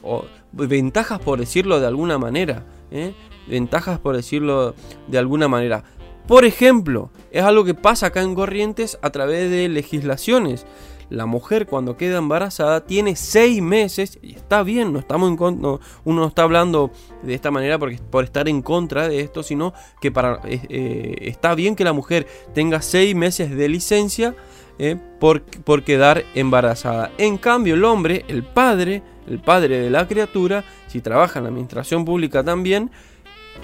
[0.54, 2.64] ventajas por decirlo de alguna manera.
[2.90, 3.14] ¿eh?
[3.48, 4.76] Ventajas por decirlo
[5.08, 5.84] de alguna manera.
[6.28, 10.66] Por ejemplo, es algo que pasa acá en Corrientes a través de legislaciones.
[11.10, 15.80] La mujer cuando queda embarazada tiene seis meses, y está bien, no estamos en uno
[16.04, 16.90] no está hablando
[17.22, 21.54] de esta manera porque, por estar en contra de esto, sino que para, eh, está
[21.54, 24.36] bien que la mujer tenga seis meses de licencia
[24.80, 27.12] eh, por, por quedar embarazada.
[27.20, 31.50] En cambio, el hombre, el padre, el padre de la criatura, si trabaja en la
[31.50, 32.90] administración pública también,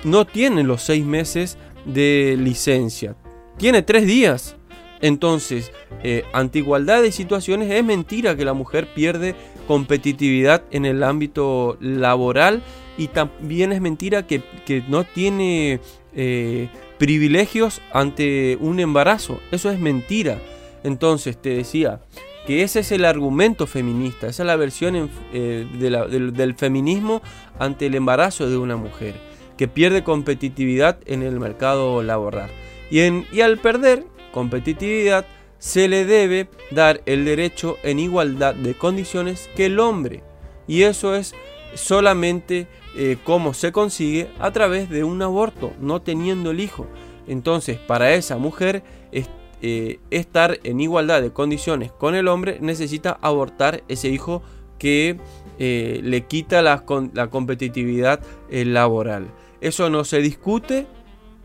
[0.04, 3.16] no tiene los seis meses de licencia.
[3.58, 4.56] Tiene tres días.
[5.02, 5.72] Entonces,
[6.04, 9.36] eh, ante igualdad de situaciones, es mentira que la mujer pierde
[9.68, 12.62] competitividad en el ámbito laboral
[12.98, 14.44] y también es mentira que,
[14.88, 15.80] no tiene
[16.16, 19.40] eh, privilegios ante un embarazo.
[19.52, 20.40] Eso es mentira.
[20.84, 22.02] Entonces, te decía
[22.46, 27.22] que ese es el argumento feminista, esa es la versión eh, del feminismo
[27.60, 29.31] ante el embarazo de una mujer
[29.62, 32.50] que pierde competitividad en el mercado laboral.
[32.89, 35.28] Y, en, y al perder competitividad,
[35.60, 40.24] se le debe dar el derecho en igualdad de condiciones que el hombre.
[40.67, 41.36] Y eso es
[41.76, 42.65] solamente
[42.97, 46.88] eh, cómo se consigue a través de un aborto, no teniendo el hijo.
[47.28, 53.84] Entonces, para esa mujer, eh, estar en igualdad de condiciones con el hombre necesita abortar
[53.89, 54.41] ese hijo
[54.80, 55.19] que
[55.60, 59.28] eh, le quita la, la competitividad laboral.
[59.62, 60.88] Eso no se discute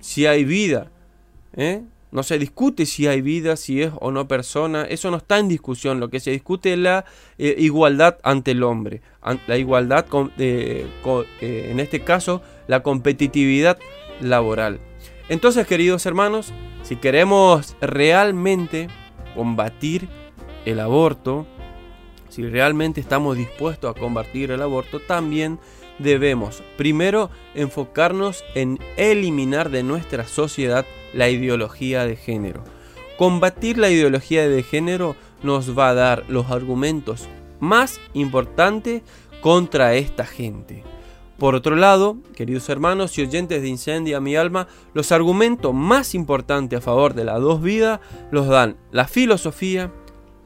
[0.00, 0.90] si hay vida.
[1.54, 1.82] ¿eh?
[2.10, 4.84] No se discute si hay vida, si es o no persona.
[4.84, 6.00] Eso no está en discusión.
[6.00, 7.04] Lo que se discute es la
[7.36, 9.02] eh, igualdad ante el hombre.
[9.46, 10.06] La igualdad,
[10.38, 10.86] eh,
[11.40, 13.78] en este caso, la competitividad
[14.20, 14.80] laboral.
[15.28, 16.52] Entonces, queridos hermanos,
[16.82, 18.88] si queremos realmente
[19.34, 20.08] combatir
[20.64, 21.46] el aborto,
[22.28, 25.58] si realmente estamos dispuestos a combatir el aborto, también
[25.98, 32.62] debemos primero enfocarnos en eliminar de nuestra sociedad la ideología de género.
[33.16, 37.28] Combatir la ideología de género nos va a dar los argumentos
[37.60, 39.02] más importantes
[39.40, 40.84] contra esta gente.
[41.38, 46.78] Por otro lado, queridos hermanos y oyentes de Incendia mi alma, los argumentos más importantes
[46.78, 49.92] a favor de la dos vidas los dan la filosofía,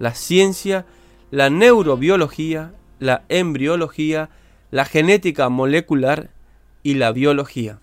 [0.01, 0.87] la ciencia,
[1.31, 4.31] la neurobiología, la embriología,
[4.71, 6.31] la genética molecular
[6.83, 7.79] y la biología.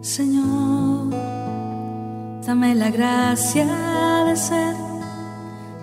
[0.00, 1.10] Señor,
[2.44, 3.66] dame la gracia
[4.26, 4.74] de ser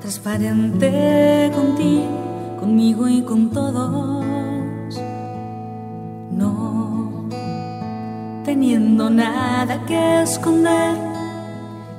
[0.02, 4.35] transparente contigo, conmigo y con todos.
[8.56, 10.96] Teniendo nada que esconder,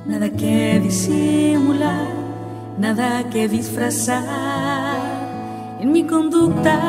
[0.07, 2.07] nada que disimular,
[2.79, 4.25] nada que disfrazar.
[5.79, 6.79] En mi conducta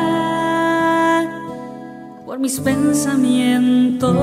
[2.24, 4.16] por mis pensamientos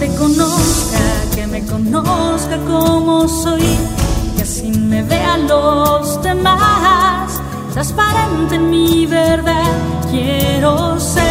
[0.00, 3.78] te conozca, que me conozca como soy,
[4.36, 7.40] que así me vean los demás,
[7.72, 9.72] transparente en mi verdad,
[10.10, 11.27] quiero ser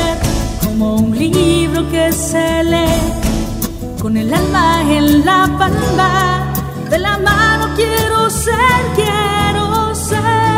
[0.95, 6.53] un libro que se lee, con el alma en la palma
[6.89, 10.57] de la mano quiero ser, quiero ser.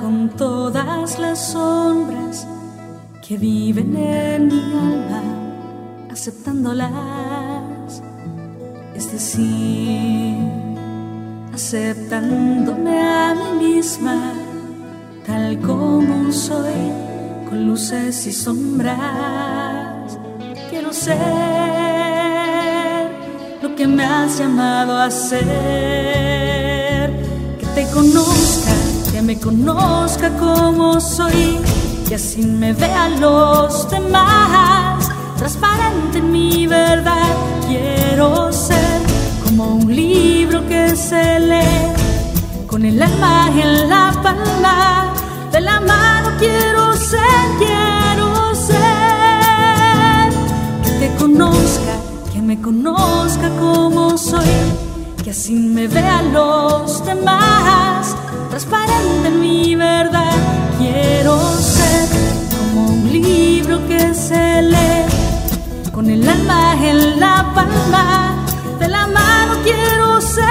[0.00, 2.46] con todas las sombras
[3.26, 5.22] que viven en mi alma,
[6.24, 8.00] aceptándolas,
[8.96, 10.38] es decir,
[11.52, 14.32] aceptándome a mí misma,
[15.26, 16.90] tal como soy,
[17.46, 18.96] con luces y sombras.
[20.70, 21.20] Quiero ser
[23.60, 25.44] lo que me has llamado a ser,
[27.60, 28.72] que te conozca
[29.12, 31.58] que me conozca como soy,
[32.08, 34.83] que así me vean los demás,
[35.44, 37.28] transparente en mi verdad,
[37.66, 38.98] quiero ser
[39.44, 41.92] como un libro que se lee,
[42.66, 45.12] con el alma en la palma
[45.52, 50.32] de la mano, quiero ser, quiero ser,
[50.82, 51.94] que te conozca,
[52.32, 54.56] que me conozca como soy,
[55.22, 58.16] que así me vean los demás.
[58.48, 60.36] Transparente en mi verdad.
[60.78, 61.38] Quiero
[61.76, 62.08] ser
[62.56, 64.93] como un libro que se lee,
[66.04, 68.36] con el alma en la palma
[68.78, 69.54] de la mano.
[69.64, 70.44] Quiero ser,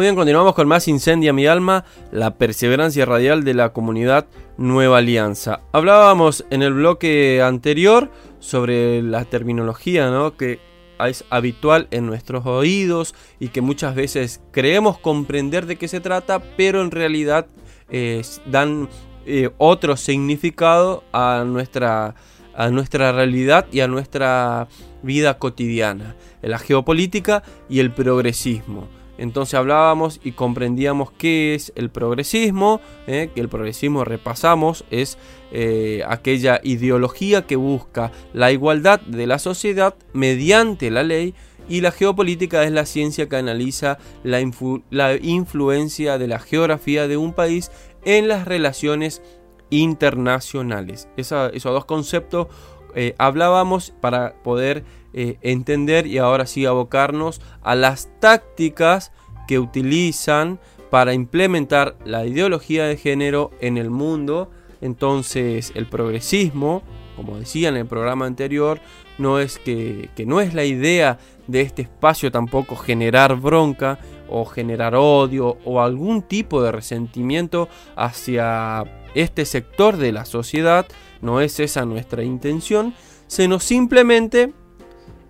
[0.00, 4.24] Muy bien, continuamos con más Incendia mi alma, la perseverancia radial de la comunidad
[4.56, 5.60] Nueva Alianza.
[5.72, 10.38] Hablábamos en el bloque anterior sobre la terminología ¿no?
[10.38, 10.58] que
[11.06, 16.40] es habitual en nuestros oídos y que muchas veces creemos comprender de qué se trata,
[16.56, 17.46] pero en realidad
[17.90, 18.88] eh, dan
[19.26, 22.14] eh, otro significado a nuestra,
[22.54, 24.66] a nuestra realidad y a nuestra
[25.02, 26.16] vida cotidiana.
[26.40, 28.88] La geopolítica y el progresismo.
[29.20, 33.30] Entonces hablábamos y comprendíamos qué es el progresismo, ¿eh?
[33.34, 35.18] que el progresismo repasamos es
[35.52, 41.34] eh, aquella ideología que busca la igualdad de la sociedad mediante la ley
[41.68, 47.34] y la geopolítica es la ciencia que analiza la, influencia de la geografía de un
[47.34, 47.70] país
[48.06, 49.20] en las relaciones
[49.68, 51.08] internacionales.
[51.16, 52.48] esos dos conceptos
[52.94, 54.82] eh, hablábamos para poder
[55.12, 59.12] eh, entender y ahora sí abocarnos a las tácticas
[59.48, 64.50] que utilizan para implementar la ideología de género en el mundo.
[64.80, 66.82] Entonces el progresismo,
[67.16, 68.80] como decía en el programa anterior,
[69.18, 73.98] no es que, que no es la idea de este espacio tampoco generar bronca
[74.28, 78.84] o generar odio o algún tipo de resentimiento hacia
[79.14, 80.86] este sector de la sociedad,
[81.20, 82.94] no es esa nuestra intención,
[83.26, 84.52] sino simplemente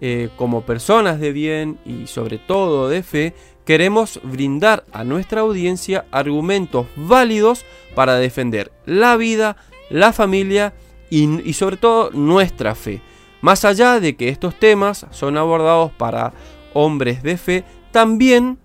[0.01, 3.35] eh, como personas de bien y sobre todo de fe,
[3.65, 9.57] queremos brindar a nuestra audiencia argumentos válidos para defender la vida,
[9.91, 10.73] la familia
[11.11, 13.03] y, sobre todo nuestra fe.
[13.43, 16.33] Más allá de que estos temas son abordados para
[16.73, 18.59] hombres de fe, también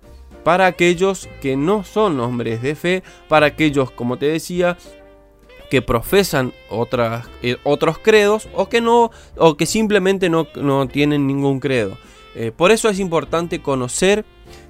[0.44, 4.78] para aquellos que no son hombres de fe, para aquellos, como te decía,
[5.70, 10.46] que profesan otras, eh, otros credos o que, no, o que simplemente no,
[10.88, 11.98] tienen ningún credo.
[12.36, 14.26] Eh, por eso es importante conocer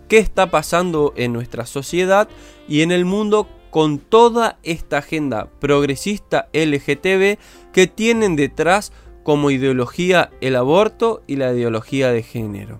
[0.07, 2.27] qué está pasando en nuestra sociedad
[2.67, 7.37] y en el mundo con toda esta agenda progresista LGTB
[7.73, 8.93] que tienen detrás
[9.23, 12.79] como ideología el aborto y la ideología de género.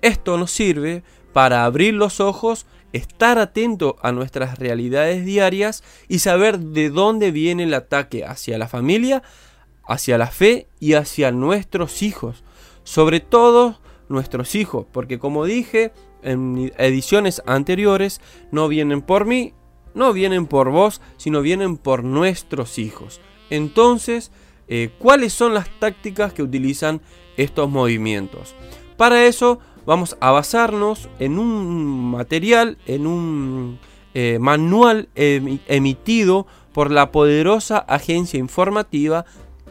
[0.00, 6.58] Esto nos sirve para abrir los ojos, estar atento a nuestras realidades diarias y saber
[6.58, 9.22] de dónde viene el ataque hacia la familia,
[9.84, 12.44] hacia la fe y hacia nuestros hijos.
[12.84, 18.20] Sobre todo nuestros hijos, porque como dije en ediciones anteriores,
[18.50, 19.54] no vienen por mí,
[19.94, 23.20] no vienen por vos, sino vienen por nuestros hijos.
[23.50, 24.30] Entonces,
[24.68, 27.00] eh, ¿cuáles son las tácticas que utilizan
[27.36, 28.54] estos movimientos?
[28.96, 33.78] Para eso vamos a basarnos en un material, en un
[34.14, 39.24] eh, manual emitido por la poderosa agencia informativa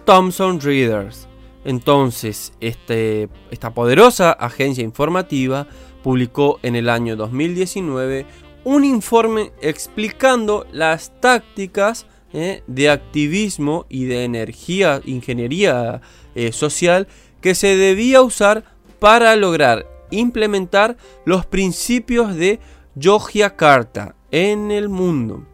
[0.05, 1.27] Thomson Readers.
[1.63, 5.67] Entonces, este, esta poderosa agencia informativa
[6.03, 8.25] publicó en el año 2019
[8.63, 16.01] un informe explicando las tácticas eh, de activismo y de energía, ingeniería
[16.33, 17.07] eh, social
[17.41, 18.63] que se debía usar
[18.99, 22.59] para lograr implementar los principios de
[22.95, 25.45] Yogyakarta en el mundo.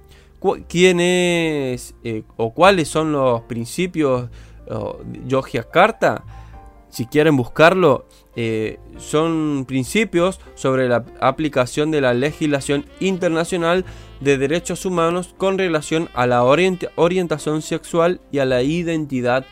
[0.70, 4.30] ¿Quiénes eh, o cuáles son los principios
[5.06, 6.24] de Yogyakarta?
[6.90, 13.84] Si quieren buscarlo, eh, son principios sobre la aplicación de la legislación internacional
[14.22, 19.46] de derechos humanos con relación a la orientación sexual y a la identidad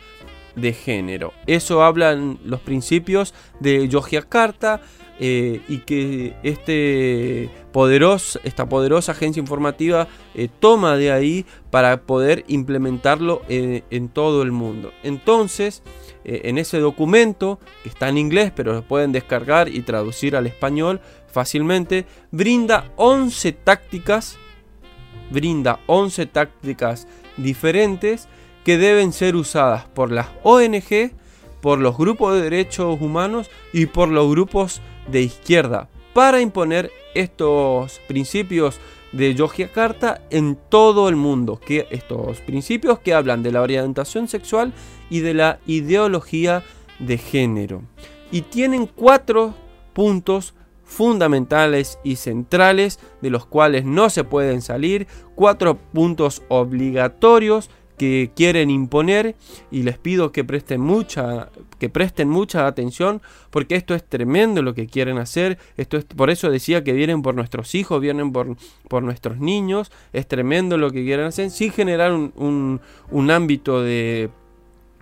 [0.56, 1.32] de género.
[1.46, 4.80] Eso hablan los principios de Yogyakarta
[5.20, 7.50] eh, y que este
[8.44, 14.92] esta poderosa agencia informativa eh, toma de ahí para poder implementarlo en todo el mundo.
[15.02, 15.82] Entonces,
[16.28, 20.48] eh, en ese documento, que está en inglés, pero lo pueden descargar y traducir al
[20.48, 21.00] español
[21.30, 24.36] fácilmente, brinda 11 tácticas,
[25.30, 28.28] brinda 11 tácticas diferentes
[28.66, 31.12] que deben ser usadas por las ONG,
[31.60, 38.00] por los grupos de derechos humanos y por los grupos de izquierda para imponer estos
[38.08, 38.80] principios
[39.12, 41.60] de Yogyakarta en todo el mundo.
[41.64, 44.72] Que estos principios que hablan de la orientación sexual
[45.10, 46.64] y de la ideología
[46.98, 47.82] de género.
[48.32, 49.54] Y tienen cuatro
[49.92, 55.06] puntos fundamentales y centrales de los cuales no se pueden salir,
[55.36, 59.34] cuatro puntos obligatorios que quieren imponer
[59.70, 63.20] y les pido que presten mucha que presten mucha atención
[63.50, 65.58] porque esto es tremendo lo que quieren hacer.
[65.76, 68.56] Esto es por eso decía que vienen por nuestros hijos vienen por,
[68.88, 69.90] por nuestros niños.
[70.12, 72.80] Es tremendo lo que quieren hacer sin generar un,
[73.10, 74.30] un ámbito de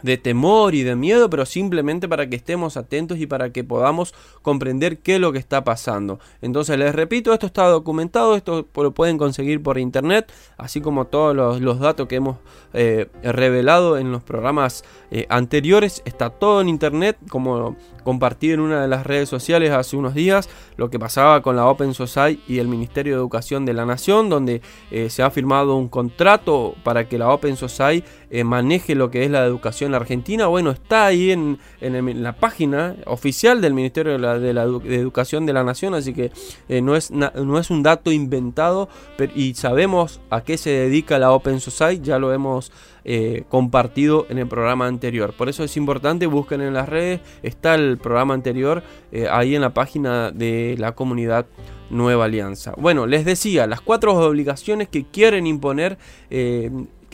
[0.04, 4.14] de temor y de miedo, pero simplemente para que estemos atentos y para que podamos
[4.42, 6.20] comprender qué es lo que está pasando.
[6.42, 11.34] Entonces les repito, esto está documentado, esto lo pueden conseguir por internet, así como todos
[11.34, 12.36] los, datos que hemos
[12.74, 17.74] eh, revelado en los programas eh, anteriores, está todo en internet, como
[18.04, 21.66] compartí en una de las redes sociales hace unos días, lo que pasaba con la
[21.66, 25.76] Open Society y el Ministerio de Educación de la Nación, donde eh, se ha firmado
[25.76, 28.06] un contrato para que la Open Society
[28.42, 33.74] maneje lo que es la educación Argentina, bueno, está ahí en, la página oficial del
[33.74, 36.32] Ministerio de, la, Educación de la Nación, así que
[36.68, 38.88] eh, no, es no es un dato inventado
[39.34, 42.72] y sabemos a qué se dedica la Open Society, ya lo hemos
[43.04, 45.34] eh, compartido en el programa anterior.
[45.34, 48.82] Por eso es importante, busquen en las redes, está el programa anterior
[49.12, 51.46] eh, ahí en la página de la comunidad
[51.90, 52.72] Nueva Alianza.
[52.78, 55.98] Bueno, les decía, las cuatro obligaciones que quieren imponer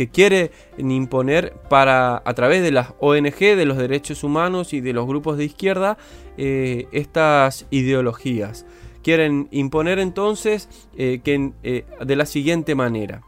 [0.01, 4.95] que quiere imponer para a través de las ONG, de los derechos humanos y de
[4.95, 5.99] los grupos de izquierda
[6.39, 8.65] eh, estas ideologías.
[9.03, 13.21] Quieren imponer entonces eh, que eh, de la siguiente manera.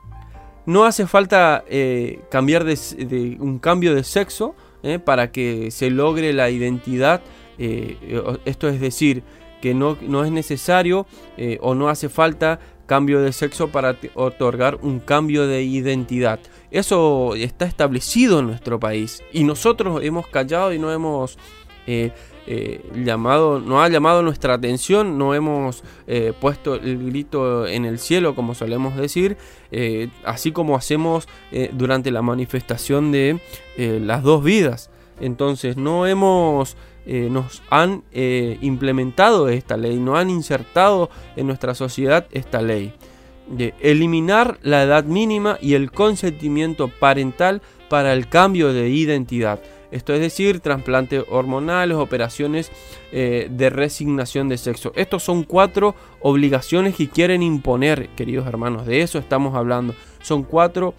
[0.65, 1.63] No hace falta
[2.31, 4.55] cambiar de, un cambio de sexo
[5.05, 7.21] para que se logre la identidad.
[7.59, 9.25] esto es decir,
[9.61, 11.07] que no, no es necesario
[11.61, 16.41] o no hace falta cambio de sexo para otorgar un cambio de identidad.
[16.73, 21.37] Eso está establecido en nuestro país y nosotros hemos callado y no hemos
[21.87, 22.13] eh,
[22.47, 27.99] eh, llamado, no ha llamado nuestra atención, no hemos eh, puesto el grito en el
[27.99, 29.37] cielo, como solemos decir,
[30.25, 31.29] así como hacemos
[31.73, 33.39] durante la manifestación de
[33.77, 34.91] las dos vidas.
[35.21, 42.61] Entonces no hemos, nos han implementado esta ley, no han insertado en nuestra sociedad esta
[42.61, 42.95] ley
[43.53, 49.61] de eliminar la edad mínima y el consentimiento parental para el cambio de identidad.
[49.91, 52.73] Esto es decir, trasplantes hormonales, operaciones
[53.13, 54.91] eh, de resignación de sexo.
[54.97, 58.87] Estos son cuatro obligaciones que quieren imponer, queridos hermanos.
[58.87, 59.95] De eso estamos hablando.
[60.23, 60.95] Son cuatro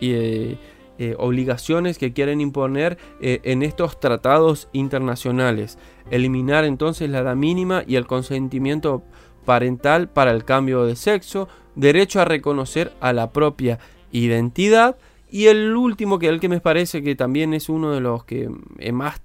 [0.00, 0.56] eh,
[0.98, 5.78] eh, obligaciones que quieren imponer en estos tratados internacionales.
[6.10, 9.04] Eliminar entonces la edad mínima y el consentimiento
[9.44, 13.78] parental para el cambio de sexo, derecho a reconocer a la propia
[14.12, 14.96] identidad
[15.32, 18.50] y el último, que el que me parece que también es uno de los que
[18.78, 19.18] es más,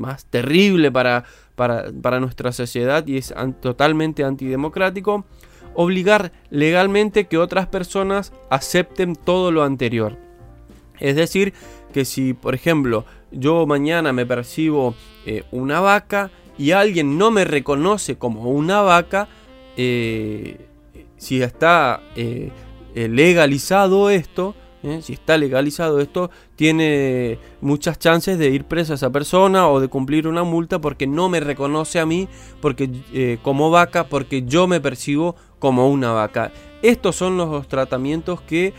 [0.00, 1.24] más terrible para,
[1.54, 5.24] para, nuestra sociedad y es totalmente antidemocrático,
[5.74, 10.18] obligar legalmente que otras personas acepten todo lo anterior.
[10.98, 11.54] Es decir,
[11.92, 17.44] que si, por ejemplo, yo mañana me percibo eh, una vaca y alguien no me
[17.44, 19.28] reconoce como una vaca,
[19.76, 20.66] eh,
[21.24, 22.50] si está eh,
[22.94, 24.54] eh, legalizado esto,
[25.00, 30.28] si está legalizado esto, tiene muchas chances de ir presa esa persona o de cumplir
[30.28, 32.28] una multa porque no me reconoce a mí
[32.60, 36.52] porque, como vaca, porque yo me percibo como una vaca.
[36.82, 38.74] Estos son los tratamientos que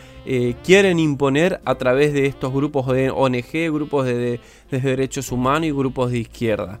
[0.62, 4.38] quieren imponer a través de estos grupos de ONG, grupos de,
[4.70, 6.78] derechos humanos y grupos de izquierda.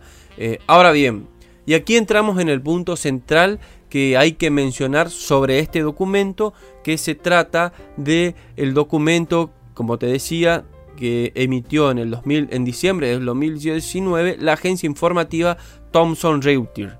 [0.68, 1.26] ahora bien,
[1.66, 3.58] y aquí entramos en el punto central
[3.96, 6.52] que hay que mencionar sobre este documento,
[6.84, 10.66] que se trata de el documento, como te decía,
[10.98, 15.56] que emitió en, el 2000, en diciembre del 2019 la agencia informativa
[15.92, 16.92] Thomson Reuters.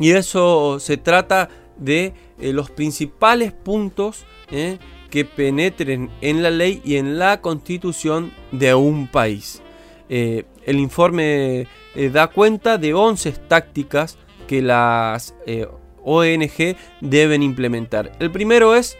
[0.00, 4.78] Y eso se trata de eh, los principales puntos eh,
[5.08, 9.62] que penetren en la ley y en la constitución de un país.
[10.08, 11.68] Eh, el informe
[12.12, 15.66] da cuenta de 11 tácticas que las eh,
[16.04, 18.12] ONG deben implementar.
[18.20, 18.96] El primero es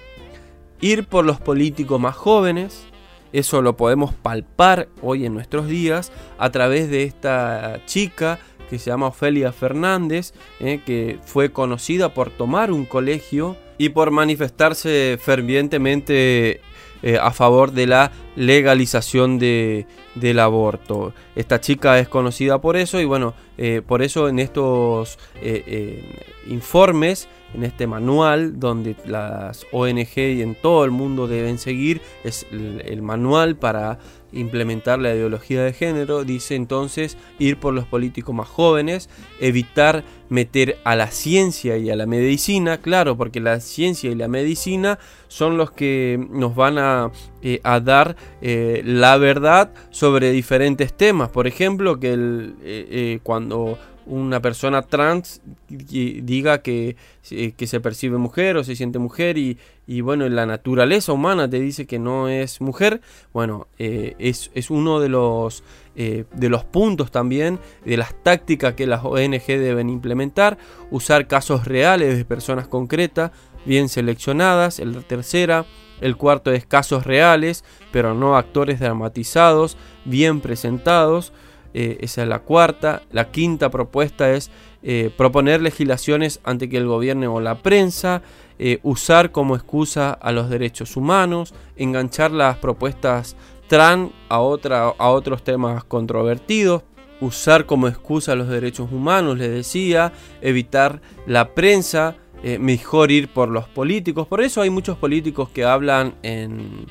[0.81, 2.85] ir por los políticos más jóvenes.
[3.33, 8.39] Eso lo podemos palpar hoy en nuestros días a través de esta chica
[8.71, 14.11] que se llama Ofelia Fernández, eh, que fue conocida por tomar un colegio y por
[14.11, 16.61] manifestarse fervientemente
[17.03, 21.13] eh, a favor de la legalización de, del aborto.
[21.35, 27.29] Esta chica es conocida por eso y bueno, eh, por eso en estos eh, informes,
[27.57, 33.03] en este manual donde las ONG y en todo el mundo deben seguir, es el
[33.03, 33.99] manual para
[34.33, 39.09] implementar la ideología de género, dice entonces ir por los políticos más jóvenes,
[39.41, 44.29] evitar meter a la ciencia y a la medicina, claro, porque la ciencia y la
[44.29, 44.99] medicina
[45.29, 47.11] son los que nos van a,
[47.43, 51.31] eh, dar eh, la verdad sobre diferentes temas.
[51.31, 56.97] Por ejemplo, que el, eh, cuando una persona trans diga que,
[57.31, 61.51] eh, que, se percibe mujer o se siente mujer y, y, bueno, la naturaleza humana
[61.51, 63.01] te dice que no es mujer,
[63.33, 65.65] bueno, eh, es, es, uno de los,
[65.97, 70.57] eh, de los puntos también de las tácticas que las ONG deben implementar,
[70.91, 73.33] usar casos reales de personas concretas,
[73.65, 75.67] bien seleccionadas, el tercera,
[76.01, 81.33] el cuarto es casos reales, pero no actores dramatizados, bien presentados,
[81.79, 83.03] eh, esa es la cuarta.
[83.13, 84.51] La quinta propuesta es
[84.83, 88.23] eh, proponer legislaciones ante que el gobierno o la prensa,
[88.59, 93.37] eh, usar como excusa a los derechos humanos, enganchar las propuestas
[93.69, 96.83] TRAN a, a otros temas controvertidos,
[97.21, 102.17] usar como excusa los derechos humanos, les decía, evitar la prensa,
[102.61, 104.27] mejor ir por los políticos.
[104.29, 106.87] Por eso hay muchos políticos que hablan en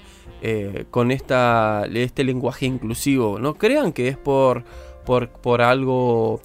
[0.47, 3.39] eh, con esta, este lenguaje inclusivo.
[3.39, 4.63] No crean que es por,
[5.03, 6.39] por, algo,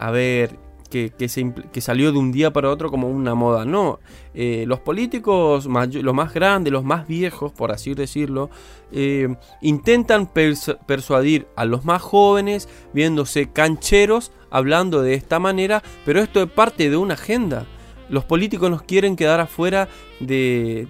[0.00, 0.58] a ver,
[0.90, 3.64] que, que, salió de un día para otro como una moda.
[3.64, 4.00] No,
[4.34, 8.50] eh, los políticos, los más grandes, los más viejos, por así decirlo,
[8.90, 9.32] eh,
[9.62, 16.50] intentan persuadir a los más jóvenes viéndose cancheros hablando de esta manera, pero esto es
[16.50, 17.66] parte de una agenda.
[18.08, 19.88] Los políticos nos quieren quedar afuera
[20.20, 20.86] de,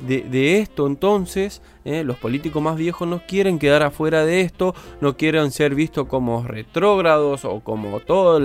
[0.61, 2.05] esto, entonces ¿eh?
[2.05, 6.43] los políticos más viejos nos quieren quedar afuera de esto, no quieren ser vistos como
[6.43, 8.41] retrógrados o como toda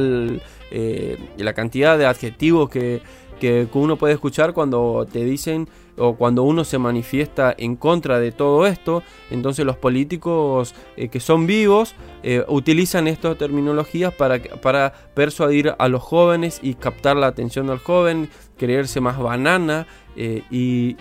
[0.72, 3.02] eh, la cantidad de adjetivos que,
[3.40, 5.68] que, uno puede escuchar cuando te dicen
[5.98, 9.04] o cuando uno se manifiesta en contra de todo esto.
[9.32, 15.88] Entonces los políticos eh, que son vivos eh, utilizan estas terminologías para, para persuadir a
[15.88, 20.96] los jóvenes y captar la atención del joven, creerse más banana eh, y,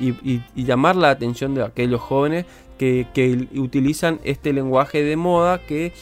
[0.54, 2.46] llamar la atención de aquellos jóvenes
[2.78, 3.06] que,
[3.56, 5.92] utilizan este lenguaje de moda que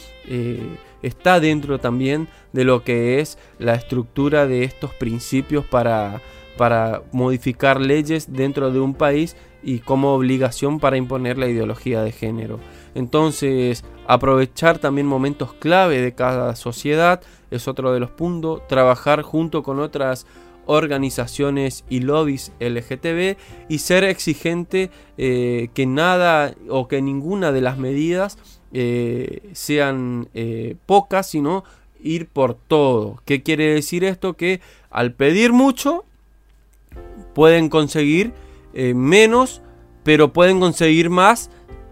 [1.01, 6.21] está dentro también de lo que es la estructura de estos principios para,
[6.57, 12.11] para modificar leyes dentro de un país y como obligación para imponer la ideología de
[12.11, 12.59] género.
[12.95, 17.21] Entonces, aprovechar también momentos clave de cada sociedad
[17.51, 20.25] es otro de los puntos, trabajar junto con otras
[20.65, 23.37] organizaciones y lobbies LGTB
[23.69, 28.37] y ser exigente eh, que nada o que ninguna de las medidas
[28.73, 31.63] eh, sean eh, pocas, sino
[32.01, 33.21] ir por todo.
[33.25, 34.33] ¿Qué quiere decir esto?
[34.33, 36.05] Que al pedir mucho
[37.33, 38.33] pueden conseguir
[38.73, 39.63] menos,
[40.03, 41.49] pero pueden conseguir más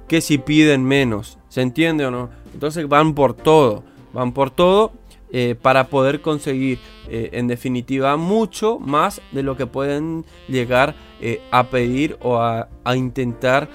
[0.08, 1.40] que si piden menos.
[1.50, 2.30] ¿Se entiende o no?
[2.54, 4.92] Entonces van por todo, van por todo
[5.38, 11.42] eh, para poder conseguir eh, en definitiva mucho más de lo que pueden llegar eh,
[11.52, 13.68] a pedir o a, intentar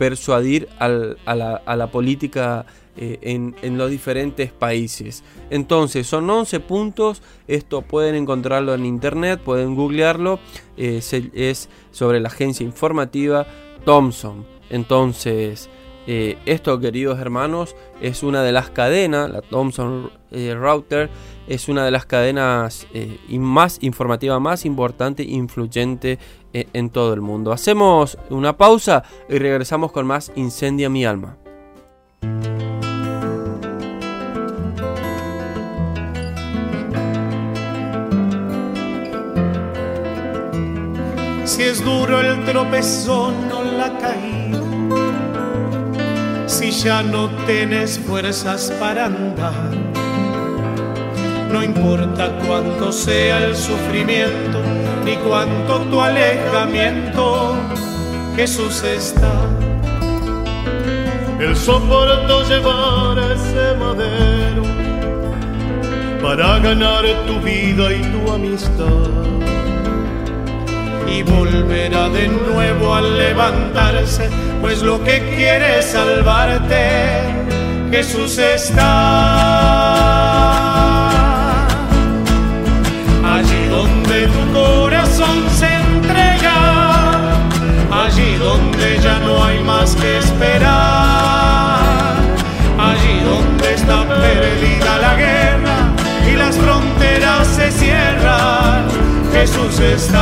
[0.00, 2.64] persuadir a, la, política
[2.96, 5.22] en, los diferentes países.
[5.50, 10.40] Entonces son 11 puntos, esto pueden encontrarlo en internet, pueden googlearlo,
[10.78, 13.46] es sobre la agencia informativa
[13.84, 14.46] Thomson.
[14.70, 15.68] Entonces,
[16.06, 21.10] eh, esto, queridos hermanos, es una de las cadenas, la Thomson eh, Router,
[21.46, 26.18] es una de las cadenas eh, más informativa, más importante, influyente
[26.52, 27.52] en todo el mundo.
[27.52, 31.36] Hacemos una pausa y regresamos con más Incendia mi alma.
[41.44, 44.49] Si es duro el tropezón o la caída
[46.70, 49.70] ya no tienes fuerzas para andar.
[51.52, 54.60] No importa cuánto sea el sufrimiento
[55.04, 57.56] ni cuánto tu alejamiento,
[58.36, 59.32] Jesús está.
[61.40, 64.62] El soporto llevar ese madero
[66.22, 69.39] para ganar tu vida y tu amistad
[71.10, 74.30] y volverá de nuevo a levantarse,
[74.60, 77.20] pues lo que quiere es salvarte,
[77.90, 79.90] Jesús está.
[83.24, 87.32] Allí donde tu corazón se entrega,
[87.90, 90.70] allí donde ya no hay más que esperar,
[92.78, 95.92] allí donde está perdida la guerra
[96.30, 100.20] y las fronteras se cierran Jesús está.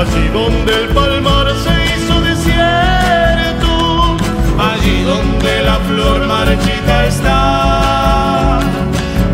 [0.00, 4.16] Allí donde el palmar se hizo desierto,
[4.58, 8.60] allí donde la flor marchita está,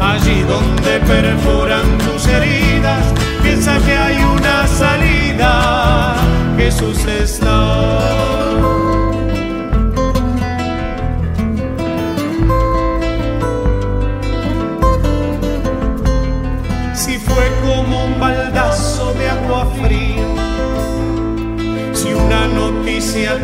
[0.01, 3.05] allí donde perforan tus heridas,
[3.43, 6.17] piensa que hay una salida,
[6.57, 8.17] Jesús está.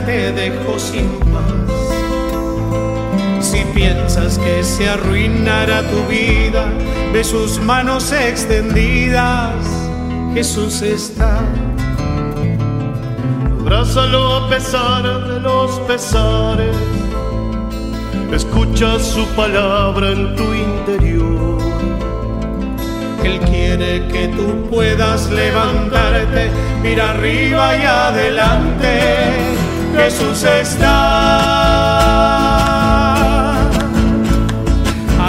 [0.06, 1.72] Te dejo sin paz.
[3.40, 6.66] Si piensas que se arruinará tu vida
[7.12, 9.54] de sus manos extendidas,
[10.34, 11.40] Jesús está.
[13.60, 16.76] Abrázalo a pesar de los pesares,
[18.32, 21.58] escucha su palabra en tu interior.
[23.22, 26.50] Él quiere que tú puedas levantarte,
[26.82, 29.61] mira arriba y adelante
[29.96, 31.82] Jesús está.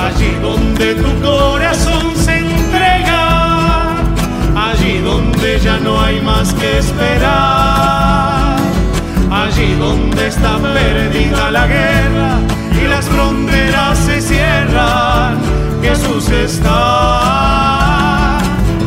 [0.05, 3.97] Allí donde tu corazón se entrega,
[4.55, 8.57] allí donde ya no hay más que esperar,
[9.31, 12.39] allí donde está perdida la guerra
[12.81, 15.37] y las fronteras se cierran,
[15.81, 17.53] Jesús está.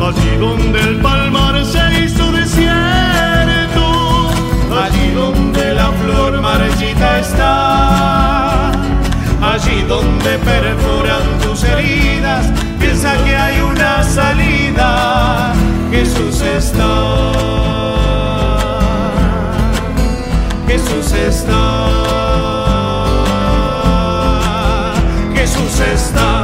[0.07, 3.83] Allí donde el palmar se hizo desierto,
[4.81, 5.56] allí donde
[6.83, 8.71] está.
[9.41, 12.45] Allí donde perforan tus heridas,
[12.79, 15.53] piensa que hay una salida.
[15.91, 17.31] Jesús está.
[20.67, 21.53] Jesús está.
[25.33, 26.36] Jesús está.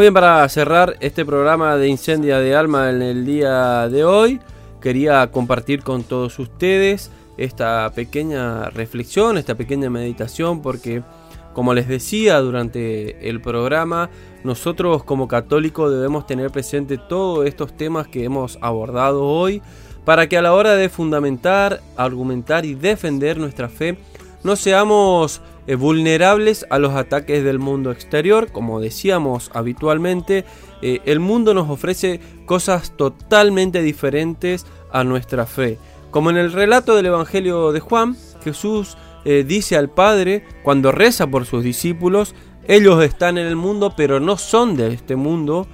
[0.00, 4.38] Bien, para cerrar este programa de Incendia de Alma en el día de hoy,
[4.80, 11.02] quería compartir con todos ustedes esta pequeña reflexión, esta pequeña meditación, porque
[11.52, 14.08] como les decía durante el programa,
[14.44, 19.62] nosotros como católicos debemos tener presente todos estos temas que hemos abordado hoy,
[20.04, 23.98] para que a la hora de fundamentar, argumentar y defender nuestra fe,
[24.44, 25.40] no seamos
[25.76, 28.50] vulnerables a los ataques del mundo exterior.
[28.50, 30.44] Como decíamos habitualmente,
[30.82, 35.78] eh, el mundo nos ofrece cosas totalmente diferentes a nuestra fe.
[36.10, 41.26] Como en el relato del Evangelio de Juan, Jesús eh, dice al Padre, cuando reza
[41.26, 42.34] por sus discípulos,
[42.66, 45.66] ellos están en el mundo, pero no son de este mundo.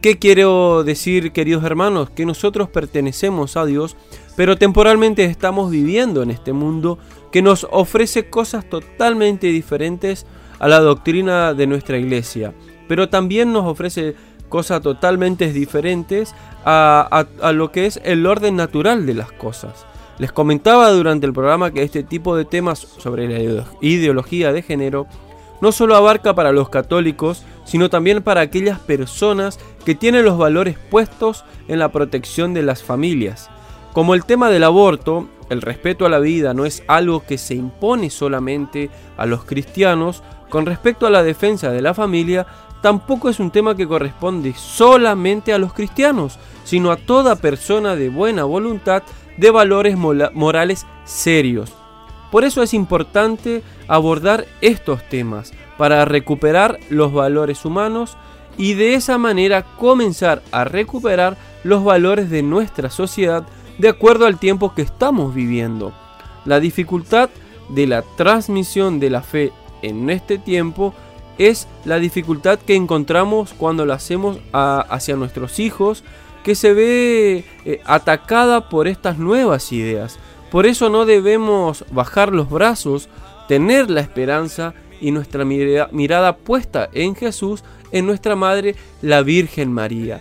[0.00, 2.10] ¿Qué quiero decir, queridos hermanos?
[2.10, 3.96] Que nosotros pertenecemos a Dios,
[4.36, 6.98] pero temporalmente estamos viviendo en este mundo
[7.36, 10.24] que nos ofrece cosas totalmente diferentes
[10.58, 12.54] a la doctrina de nuestra iglesia,
[12.88, 14.14] pero también nos ofrece
[14.48, 16.34] cosas totalmente diferentes
[16.64, 19.84] a, lo que es el orden natural de las cosas.
[20.18, 25.06] Les comentaba durante el programa que este tipo de temas sobre la ideología de género
[25.60, 30.78] no solo abarca para los católicos, sino también para aquellas personas que tienen los valores
[30.90, 33.50] puestos en la protección de las familias.
[33.92, 37.54] Como el tema del aborto, el respeto a la vida no es algo que se
[37.54, 42.46] impone solamente a los cristianos, con respecto a la defensa de la familia,
[42.82, 48.08] tampoco es un tema que corresponde solamente a los cristianos, sino a toda persona de
[48.08, 49.02] buena voluntad
[49.36, 51.72] de valores morales serios.
[52.30, 58.16] Por eso es importante abordar estos temas, para recuperar los valores humanos
[58.58, 63.46] y de esa manera comenzar a recuperar los valores de nuestra sociedad
[63.78, 65.92] de acuerdo al tiempo que estamos viviendo.
[66.44, 67.28] La dificultad
[67.68, 69.52] de la transmisión de la fe
[69.82, 70.94] en este tiempo
[71.38, 76.02] es la dificultad que encontramos cuando la hacemos hacia nuestros hijos,
[76.42, 80.18] que se ve eh, atacada por estas nuevas ideas.
[80.50, 83.08] Por eso no debemos bajar los brazos,
[83.48, 90.20] tener la esperanza y nuestra mirada puesta en Jesús, en nuestra Madre, la Virgen María.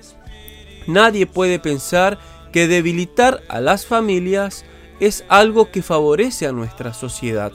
[0.88, 2.20] Nadie puede pensar
[2.52, 4.66] que debilitar a las familias
[5.00, 7.52] es algo que favorece a nuestra sociedad.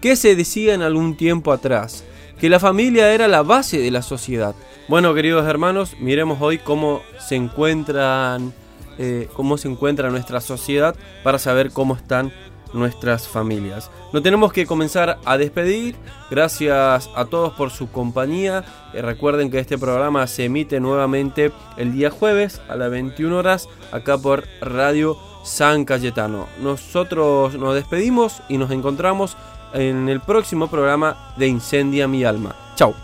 [0.00, 2.04] ¿Qué se decía en algún tiempo atrás?
[2.40, 4.54] Que la familia era la base de la sociedad.
[4.88, 8.52] Bueno, queridos hermanos, miremos hoy cómo se encuentran,
[8.98, 12.32] eh, cómo se encuentra nuestra sociedad para saber cómo están
[12.72, 13.90] nuestras familias.
[14.12, 15.96] No tenemos que comenzar a despedir.
[16.30, 18.64] Gracias a todos por su compañía.
[18.92, 23.68] Eh, recuerden que este programa se emite nuevamente el día jueves a las 21 horas
[23.90, 26.46] acá por Radio San Cayetano.
[26.60, 29.36] Nosotros nos despedimos y nos encontramos
[29.72, 32.54] en el próximo programa de Incendia mi alma.
[32.76, 32.94] Chao.